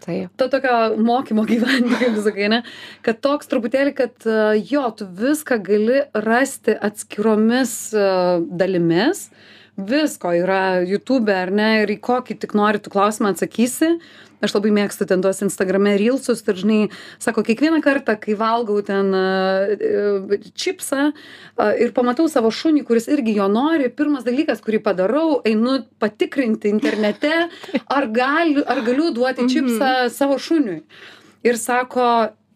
taip 0.00 0.32
to 0.40 0.46
tokio 0.48 0.96
mokymo 0.96 1.44
gyvenimo, 1.50 1.96
kaip 2.00 2.20
sakai, 2.24 2.48
ne? 2.52 2.60
Kad 3.04 3.20
toks 3.24 3.50
truputėlį, 3.50 3.94
kad 3.96 4.28
e, 4.28 4.36
jo, 4.70 4.84
tu 4.96 5.08
viską 5.08 5.58
gali 5.64 6.02
rasti 6.16 6.76
atskiromis 6.76 7.74
e, 7.92 8.06
dalimis, 8.60 9.26
visko 9.76 10.32
yra 10.36 10.80
YouTube 10.86 11.32
ar 11.34 11.52
ne, 11.54 11.70
ir 11.84 11.94
į 11.94 12.00
kokį 12.02 12.40
tik 12.42 12.56
nori 12.58 12.82
tu 12.82 12.92
klausimą 12.92 13.34
atsakysi. 13.34 13.96
Aš 14.40 14.54
labai 14.56 14.70
mėgstu 14.72 15.04
ten 15.04 15.20
tuos 15.20 15.42
Instagrame 15.44 15.92
reelsus, 16.00 16.40
ir 16.48 16.56
žinai, 16.56 16.78
sako, 17.20 17.42
kiekvieną 17.44 17.82
kartą, 17.84 18.14
kai 18.16 18.32
valgau 18.40 18.78
ten 18.84 19.12
uh, 19.12 20.32
čipsą 20.56 21.10
uh, 21.10 21.74
ir 21.76 21.92
pamatau 21.96 22.24
savo 22.32 22.48
šunį, 22.48 22.86
kuris 22.88 23.10
irgi 23.12 23.36
jo 23.36 23.50
nori, 23.52 23.90
pirmas 23.92 24.24
dalykas, 24.24 24.64
kurį 24.64 24.80
padarau, 24.86 25.42
einu 25.44 25.82
patikrinti 26.00 26.72
internete, 26.72 27.34
ar, 27.84 28.08
gali, 28.08 28.64
ar 28.64 28.80
galiu 28.86 29.10
duoti 29.12 29.44
čipsą 29.52 30.08
savo 30.08 30.40
šuniui. 30.40 30.80
Ir 31.44 31.60
sako, 31.60 32.06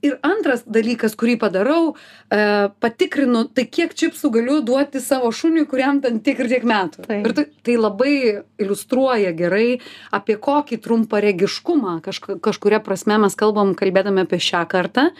ir 0.04 0.18
antras 0.26 0.64
dalykas, 0.68 1.16
kurį 1.18 1.38
padarau, 1.42 1.94
e, 2.28 2.68
patikrinu, 2.84 3.46
tai 3.54 3.66
kiek 3.66 3.94
čipsų 3.96 4.30
galiu 4.34 4.58
duoti 4.66 5.02
savo 5.02 5.30
šuniui, 5.32 5.66
kuriam 5.70 6.02
ten 6.04 6.20
tiek 6.24 6.38
ir 6.44 6.50
tiek 6.52 6.68
metų. 6.68 7.06
Taip. 7.08 7.24
Ir 7.24 7.36
tai, 7.38 7.46
tai 7.64 7.78
labai 7.80 8.14
iliustruoja 8.60 9.32
gerai, 9.36 9.80
apie 10.14 10.36
kokį 10.36 10.80
trumparegiškumą 10.84 11.98
kažk 12.04 12.34
kažkuria 12.44 12.80
prasme 12.84 13.18
mes 13.24 13.36
kalbam, 13.38 13.74
kalbėdami 13.78 14.24
apie 14.26 14.40
šią 14.42 14.64
kartą. 14.70 15.10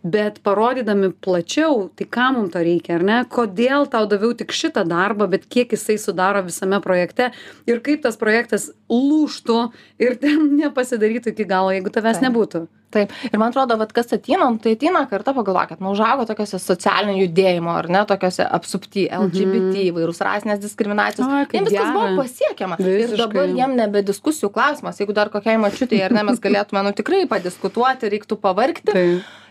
Bet 0.00 0.38
parodydami 0.40 1.10
plačiau, 1.12 1.90
tai 1.92 2.06
kam 2.08 2.38
mums 2.38 2.54
to 2.54 2.62
reikia, 2.64 2.94
ar 2.96 3.02
ne? 3.04 3.18
Kodėl 3.28 3.84
tau 3.92 4.06
daviau 4.08 4.32
tik 4.32 4.54
šitą 4.56 4.86
darbą, 4.88 5.26
bet 5.28 5.44
kiek 5.44 5.74
jisai 5.76 5.98
sudaro 6.00 6.40
visame 6.46 6.78
projekte 6.80 7.28
ir 7.68 7.82
kaip 7.84 8.00
tas 8.06 8.16
projektas 8.16 8.70
lūštų 8.88 9.58
ir 10.00 10.16
ten 10.22 10.54
nepasidarytų 10.56 11.34
iki 11.34 11.44
galo, 11.44 11.74
jeigu 11.76 11.92
tavęs 11.92 12.16
Taip. 12.16 12.30
nebūtų. 12.30 12.64
Taip. 12.90 13.12
Ir 13.30 13.38
man 13.38 13.52
atrodo, 13.52 13.76
vat, 13.78 13.92
kas 13.94 14.10
ateina, 14.16 14.48
nu, 14.50 14.58
tai 14.62 14.72
ateina 14.74 15.04
kartą 15.10 15.34
pagalvokit, 15.36 15.78
nu, 15.82 15.92
užaugo 15.94 16.24
tokiuose 16.26 16.58
socialinio 16.58 17.20
judėjimo, 17.20 17.74
ar 17.78 17.86
ne, 17.92 18.00
tokiuose 18.10 18.46
apsupti 18.58 19.06
LGBT, 19.14 19.84
įvairūs 19.92 20.22
rasinės 20.26 20.62
diskriminacijos. 20.64 21.28
Jiem 21.54 21.68
viskas 21.68 21.92
buvo 21.94 22.08
pasiekiama. 22.18 22.80
Ir 22.82 23.14
dabar 23.20 23.54
jiem 23.54 23.76
nebe 23.78 24.02
diskusijų 24.06 24.50
klausimas. 24.54 24.98
Jeigu 24.98 25.14
dar 25.14 25.30
kokiai 25.30 25.60
mačiutė, 25.62 26.02
ar 26.06 26.16
ne, 26.16 26.26
mes 26.32 26.42
galėtume, 26.42 26.82
nu, 26.86 26.94
tikrai 26.96 27.22
padiskutuoti, 27.30 28.10
reiktų 28.16 28.40
pavarkti. 28.42 28.90
Tai. 28.90 29.06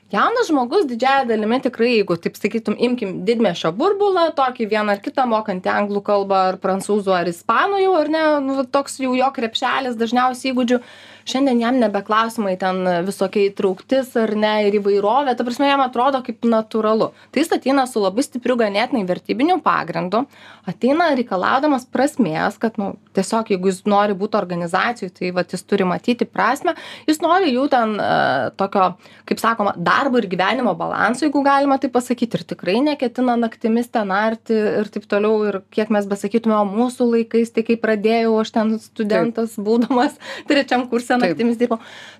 Jaunas 0.09 0.47
žmogus 0.49 0.87
didžiąją 0.89 1.27
dalimi 1.29 1.59
tikrai, 1.61 1.91
jeigu 1.99 2.15
taip 2.17 2.37
sakytum, 2.39 2.73
imkim 2.81 3.11
didmešio 3.27 3.69
burbulą, 3.77 4.23
tokį 4.33 4.65
vieną 4.71 4.95
ar 4.95 5.03
kitą 5.05 5.27
mokantį 5.29 5.69
anglų 5.69 6.01
kalbą 6.07 6.39
ar 6.47 6.57
prancūzų 6.63 7.13
ar 7.13 7.29
ispanų 7.29 7.83
jau, 7.83 7.91
ar 7.99 8.09
ne, 8.15 8.23
nu, 8.41 8.55
va 8.57 8.65
toks 8.65 8.97
jau 9.03 9.13
jo 9.13 9.27
krepšelis 9.35 9.99
dažniausiai 9.99 10.49
įgūdžių. 10.55 10.79
Šiandien 11.27 11.59
jam 11.61 11.79
nebeklausimai 11.81 12.55
ten 12.59 12.83
visokie 13.07 13.47
įtrauktis 13.49 14.13
ar 14.19 14.33
ne 14.39 14.53
ir 14.67 14.79
įvairovė, 14.79 15.35
ta 15.37 15.45
prasme 15.47 15.69
jam 15.69 15.83
atrodo 15.83 16.21
kaip 16.25 16.45
natūralu. 16.47 17.09
Tai 17.31 17.43
jis 17.43 17.51
ateina 17.55 17.85
su 17.89 18.01
labai 18.03 18.23
stipriu 18.25 18.57
ganėtinai 18.59 19.05
vertybiniu 19.09 19.59
pagrindu, 19.65 20.25
ateina 20.69 21.09
reikalaudamas 21.17 21.87
prasmės, 21.89 22.59
kad 22.61 22.77
nu, 22.81 22.93
tiesiog 23.17 23.51
jeigu 23.53 23.71
jis 23.71 23.81
nori 23.89 24.15
būti 24.17 24.39
organizacijų, 24.39 25.11
tai 25.15 25.31
va, 25.35 25.45
jis 25.49 25.65
turi 25.67 25.87
matyti 25.87 26.27
prasme, 26.29 26.75
jis 27.09 27.21
nori 27.23 27.53
jų 27.53 27.65
ten 27.73 27.95
uh, 27.97 28.49
tokio, 28.59 28.91
kaip 29.29 29.41
sakoma, 29.41 29.73
darbo 29.77 30.21
ir 30.21 30.29
gyvenimo 30.31 30.75
balanso, 30.77 31.25
jeigu 31.25 31.43
galima 31.45 31.79
tai 31.81 31.91
pasakyti, 31.93 32.39
ir 32.39 32.45
tikrai 32.53 32.77
neketina 32.85 33.35
naktimis 33.39 33.89
ten 33.93 34.13
arti 34.15 34.55
ir 34.55 34.89
taip 34.93 35.07
toliau, 35.09 35.41
ir 35.49 35.61
kiek 35.73 35.91
mes 35.93 36.07
besakytume, 36.09 36.55
o 36.59 36.65
mūsų 36.69 37.09
laikais, 37.13 37.53
tai 37.55 37.65
kai 37.67 37.77
pradėjau, 37.79 38.35
aš 38.41 38.53
ten 38.55 38.75
studentas 38.81 39.55
Taip. 39.55 39.65
būdamas 39.65 40.17
trečiam 40.49 40.85
kursė 40.91 41.08
Taip. 41.17 41.25
naktimis 41.25 41.59
dirbau. 41.59 41.79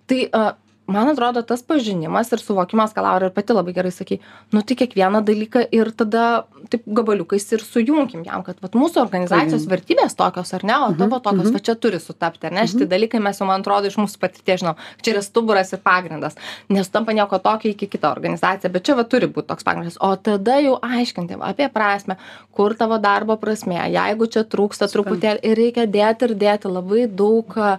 Tai 0.09 0.23
uh, 0.29 0.49
man 0.89 1.09
atrodo 1.09 1.41
tas 1.45 1.61
pažinimas 1.65 2.31
ir 2.33 2.41
suvokimas, 2.41 2.93
ką 2.95 3.03
Laura 3.05 3.29
ir 3.29 3.33
pati 3.33 3.53
labai 3.53 3.73
gerai 3.75 3.91
sakė, 3.93 4.17
nu 4.55 4.61
tai 4.65 4.77
kiekvieną 4.79 5.21
dalyką 5.25 5.63
ir 5.75 5.91
tada 5.97 6.23
taip 6.71 6.85
gabaliukais 6.99 7.45
ir 7.53 7.63
sujungim 7.63 8.23
jam, 8.25 8.43
kad 8.45 8.57
vat, 8.63 8.75
mūsų 8.77 9.01
organizacijos 9.03 9.65
Taip. 9.65 9.73
vertybės 9.75 10.17
tokios 10.19 10.53
ar 10.57 10.65
ne, 10.67 10.77
o 10.87 10.89
tavo 10.97 11.21
tokios, 11.21 11.49
mhm. 11.49 11.57
va 11.57 11.63
čia 11.69 11.75
turi 11.81 12.01
sutapti, 12.01 12.49
ar 12.49 12.55
ne, 12.57 12.65
šitie 12.69 12.87
dalykai 12.89 13.21
mes 13.23 13.39
jau, 13.41 13.47
man 13.49 13.63
atrodo, 13.63 13.91
iš 13.91 13.99
mūsų 14.01 14.21
patirties 14.21 14.63
žinau, 14.63 14.75
čia 15.05 15.13
yra 15.13 15.23
stuburas 15.25 15.73
ir 15.75 15.83
pagrindas, 15.85 16.37
nesutampa 16.73 17.15
nieko 17.17 17.41
tokio 17.43 17.73
iki 17.73 17.89
kitą 17.91 18.11
organizaciją, 18.15 18.73
bet 18.73 18.89
čia 18.89 18.97
va 18.99 19.05
turi 19.09 19.29
būti 19.29 19.49
toks 19.51 19.67
pagrindas, 19.67 19.99
o 20.01 20.11
tada 20.15 20.59
jau 20.63 20.77
aiškinti 20.81 21.37
apie 21.51 21.69
prasme, 21.73 22.17
kur 22.55 22.77
tavo 22.77 22.97
darbo 23.01 23.37
prasme, 23.41 23.77
jeigu 23.93 24.29
čia 24.33 24.45
trūksta 24.45 24.89
truputėlį 24.91 25.45
ir 25.45 25.63
reikia 25.63 25.87
dėti 25.89 26.29
ir 26.29 26.37
dėti 26.39 26.71
labai 26.71 27.07
daug 27.07 27.57
a, 27.57 27.77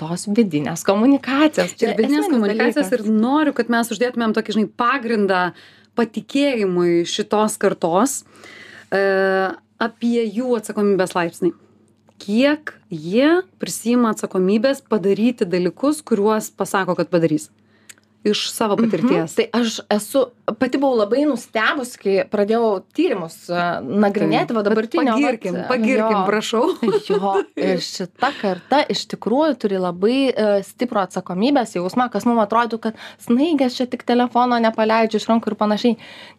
tos 0.00 0.26
vidinės 0.30 0.84
komunikacijos. 0.86 1.74
Ir 1.82 1.94
vidinės 1.98 2.28
komunikacijos 2.30 2.90
dalykas. 2.90 3.06
ir 3.06 3.22
noriu, 3.22 3.54
kad 3.56 3.72
mes 3.72 3.92
uždėtumėm 3.94 4.34
tokį, 4.36 4.56
žinai, 4.56 4.70
pagrindą 4.82 5.42
patikėjimui 5.98 7.02
šitos 7.08 7.58
kartos 7.60 8.22
e, 8.92 9.02
apie 9.82 10.22
jų 10.24 10.56
atsakomybės 10.60 11.16
laipsnį. 11.18 11.52
Kiek 12.22 12.76
jie 12.88 13.42
prisima 13.58 14.12
atsakomybės 14.14 14.84
padaryti 14.86 15.48
dalykus, 15.48 16.04
kuriuos 16.06 16.52
pasako, 16.54 16.94
kad 16.98 17.10
padarys. 17.10 17.48
Iš 18.24 18.50
savo 18.50 18.76
patirties. 18.76 19.32
Mhm. 19.32 19.34
Tai 19.36 19.60
aš 19.60 19.80
esu, 19.90 20.24
pati 20.58 20.78
buvau 20.78 21.00
labai 21.00 21.24
nustebus, 21.26 21.94
kai 22.00 22.22
pradėjau 22.30 22.82
tyrimus 22.94 23.36
uh, 23.50 23.80
nagrinėti, 23.82 24.54
va 24.56 24.64
dabartinio. 24.66 25.16
Pagirkim, 25.16 25.58
pagirkim, 25.70 26.18
jo. 26.18 26.24
prašau. 26.28 26.64
Jo, 27.12 27.32
ir 27.58 27.80
šita 27.82 28.30
karta 28.38 28.78
iš 28.92 29.04
tikrųjų 29.10 29.56
turi 29.60 29.80
labai 29.80 30.18
uh, 30.30 30.52
stiprų 30.64 31.02
atsakomybės 31.02 31.74
jausmą, 31.76 32.06
kas 32.12 32.26
mums 32.28 32.44
atrodo, 32.44 32.78
kad 32.82 32.98
snaigės 33.24 33.76
čia 33.78 33.88
tik 33.90 34.06
telefono 34.08 34.60
nepaleidžia 34.62 35.18
iš 35.20 35.28
rankų 35.30 35.52
ir 35.52 35.58
panašiai. 35.58 35.96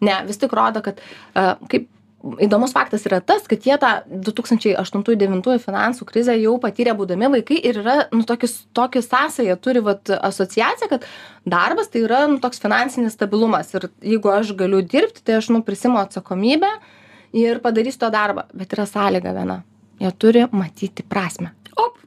Ne, 0.08 0.22
vis 0.30 0.40
tik 0.42 0.56
rodo, 0.56 0.82
kad 0.86 1.02
kaip 1.34 1.90
įdomus 2.24 2.72
faktas 2.76 3.04
yra 3.08 3.20
tas, 3.24 3.44
kad 3.50 3.66
jie 3.68 3.76
tą 3.80 3.92
2008-2009 4.08 5.60
finansų 5.64 6.08
krizę 6.08 6.36
jau 6.40 6.56
patyrė 6.62 6.96
būdami 6.98 7.30
vaikai 7.38 7.60
ir 7.60 7.82
yra, 7.82 7.96
nu, 8.16 8.24
tokius, 8.28 8.62
tokį 8.78 9.04
sąsąją 9.04 9.58
turi, 9.64 9.84
vat, 9.84 10.12
asociacija, 10.20 10.90
kad 10.92 11.08
darbas 11.50 11.92
tai 11.92 12.06
yra, 12.06 12.24
nu, 12.32 12.40
toks 12.44 12.64
finansinis 12.64 13.18
stabilumas 13.18 13.74
ir 13.76 13.90
jeigu 14.02 14.32
aš 14.32 14.54
galiu 14.60 14.82
dirbti, 14.86 15.24
tai 15.26 15.40
aš, 15.42 15.52
nu, 15.54 15.64
prisimu 15.68 16.00
atsakomybę 16.04 16.72
ir 17.44 17.60
padarysiu 17.64 18.06
to 18.06 18.14
darbą, 18.14 18.48
bet 18.56 18.78
yra 18.78 18.88
sąlyga 18.90 19.36
viena. 19.36 19.62
Jie 20.00 20.12
turi 20.20 20.48
matyti 20.52 21.04
prasme. 21.08 21.52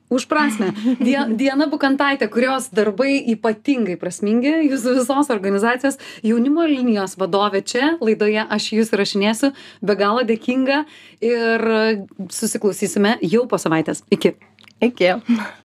Už 0.08 0.28
prasme. 0.30 0.70
Die, 1.02 1.18
Diena 1.34 1.66
Bukantaitė, 1.66 2.28
kurios 2.30 2.68
darbai 2.74 3.18
ypatingai 3.34 3.96
prasmingi, 3.98 4.52
jūsų 4.68 4.94
visos 5.00 5.30
organizacijos 5.34 5.98
jaunimo 6.22 6.66
linijos 6.70 7.16
vadovė 7.18 7.64
čia 7.66 7.96
laidoje, 7.98 8.44
aš 8.46 8.70
jūs 8.76 8.94
įrašinėsiu, 8.94 9.50
be 9.82 9.98
galo 9.98 10.22
dėkinga 10.26 10.84
ir 11.26 11.66
susiklausysime 12.30 13.16
jau 13.26 13.46
po 13.50 13.58
savaitės. 13.58 14.04
Iki. 14.14 14.36
Iki. 14.84 15.14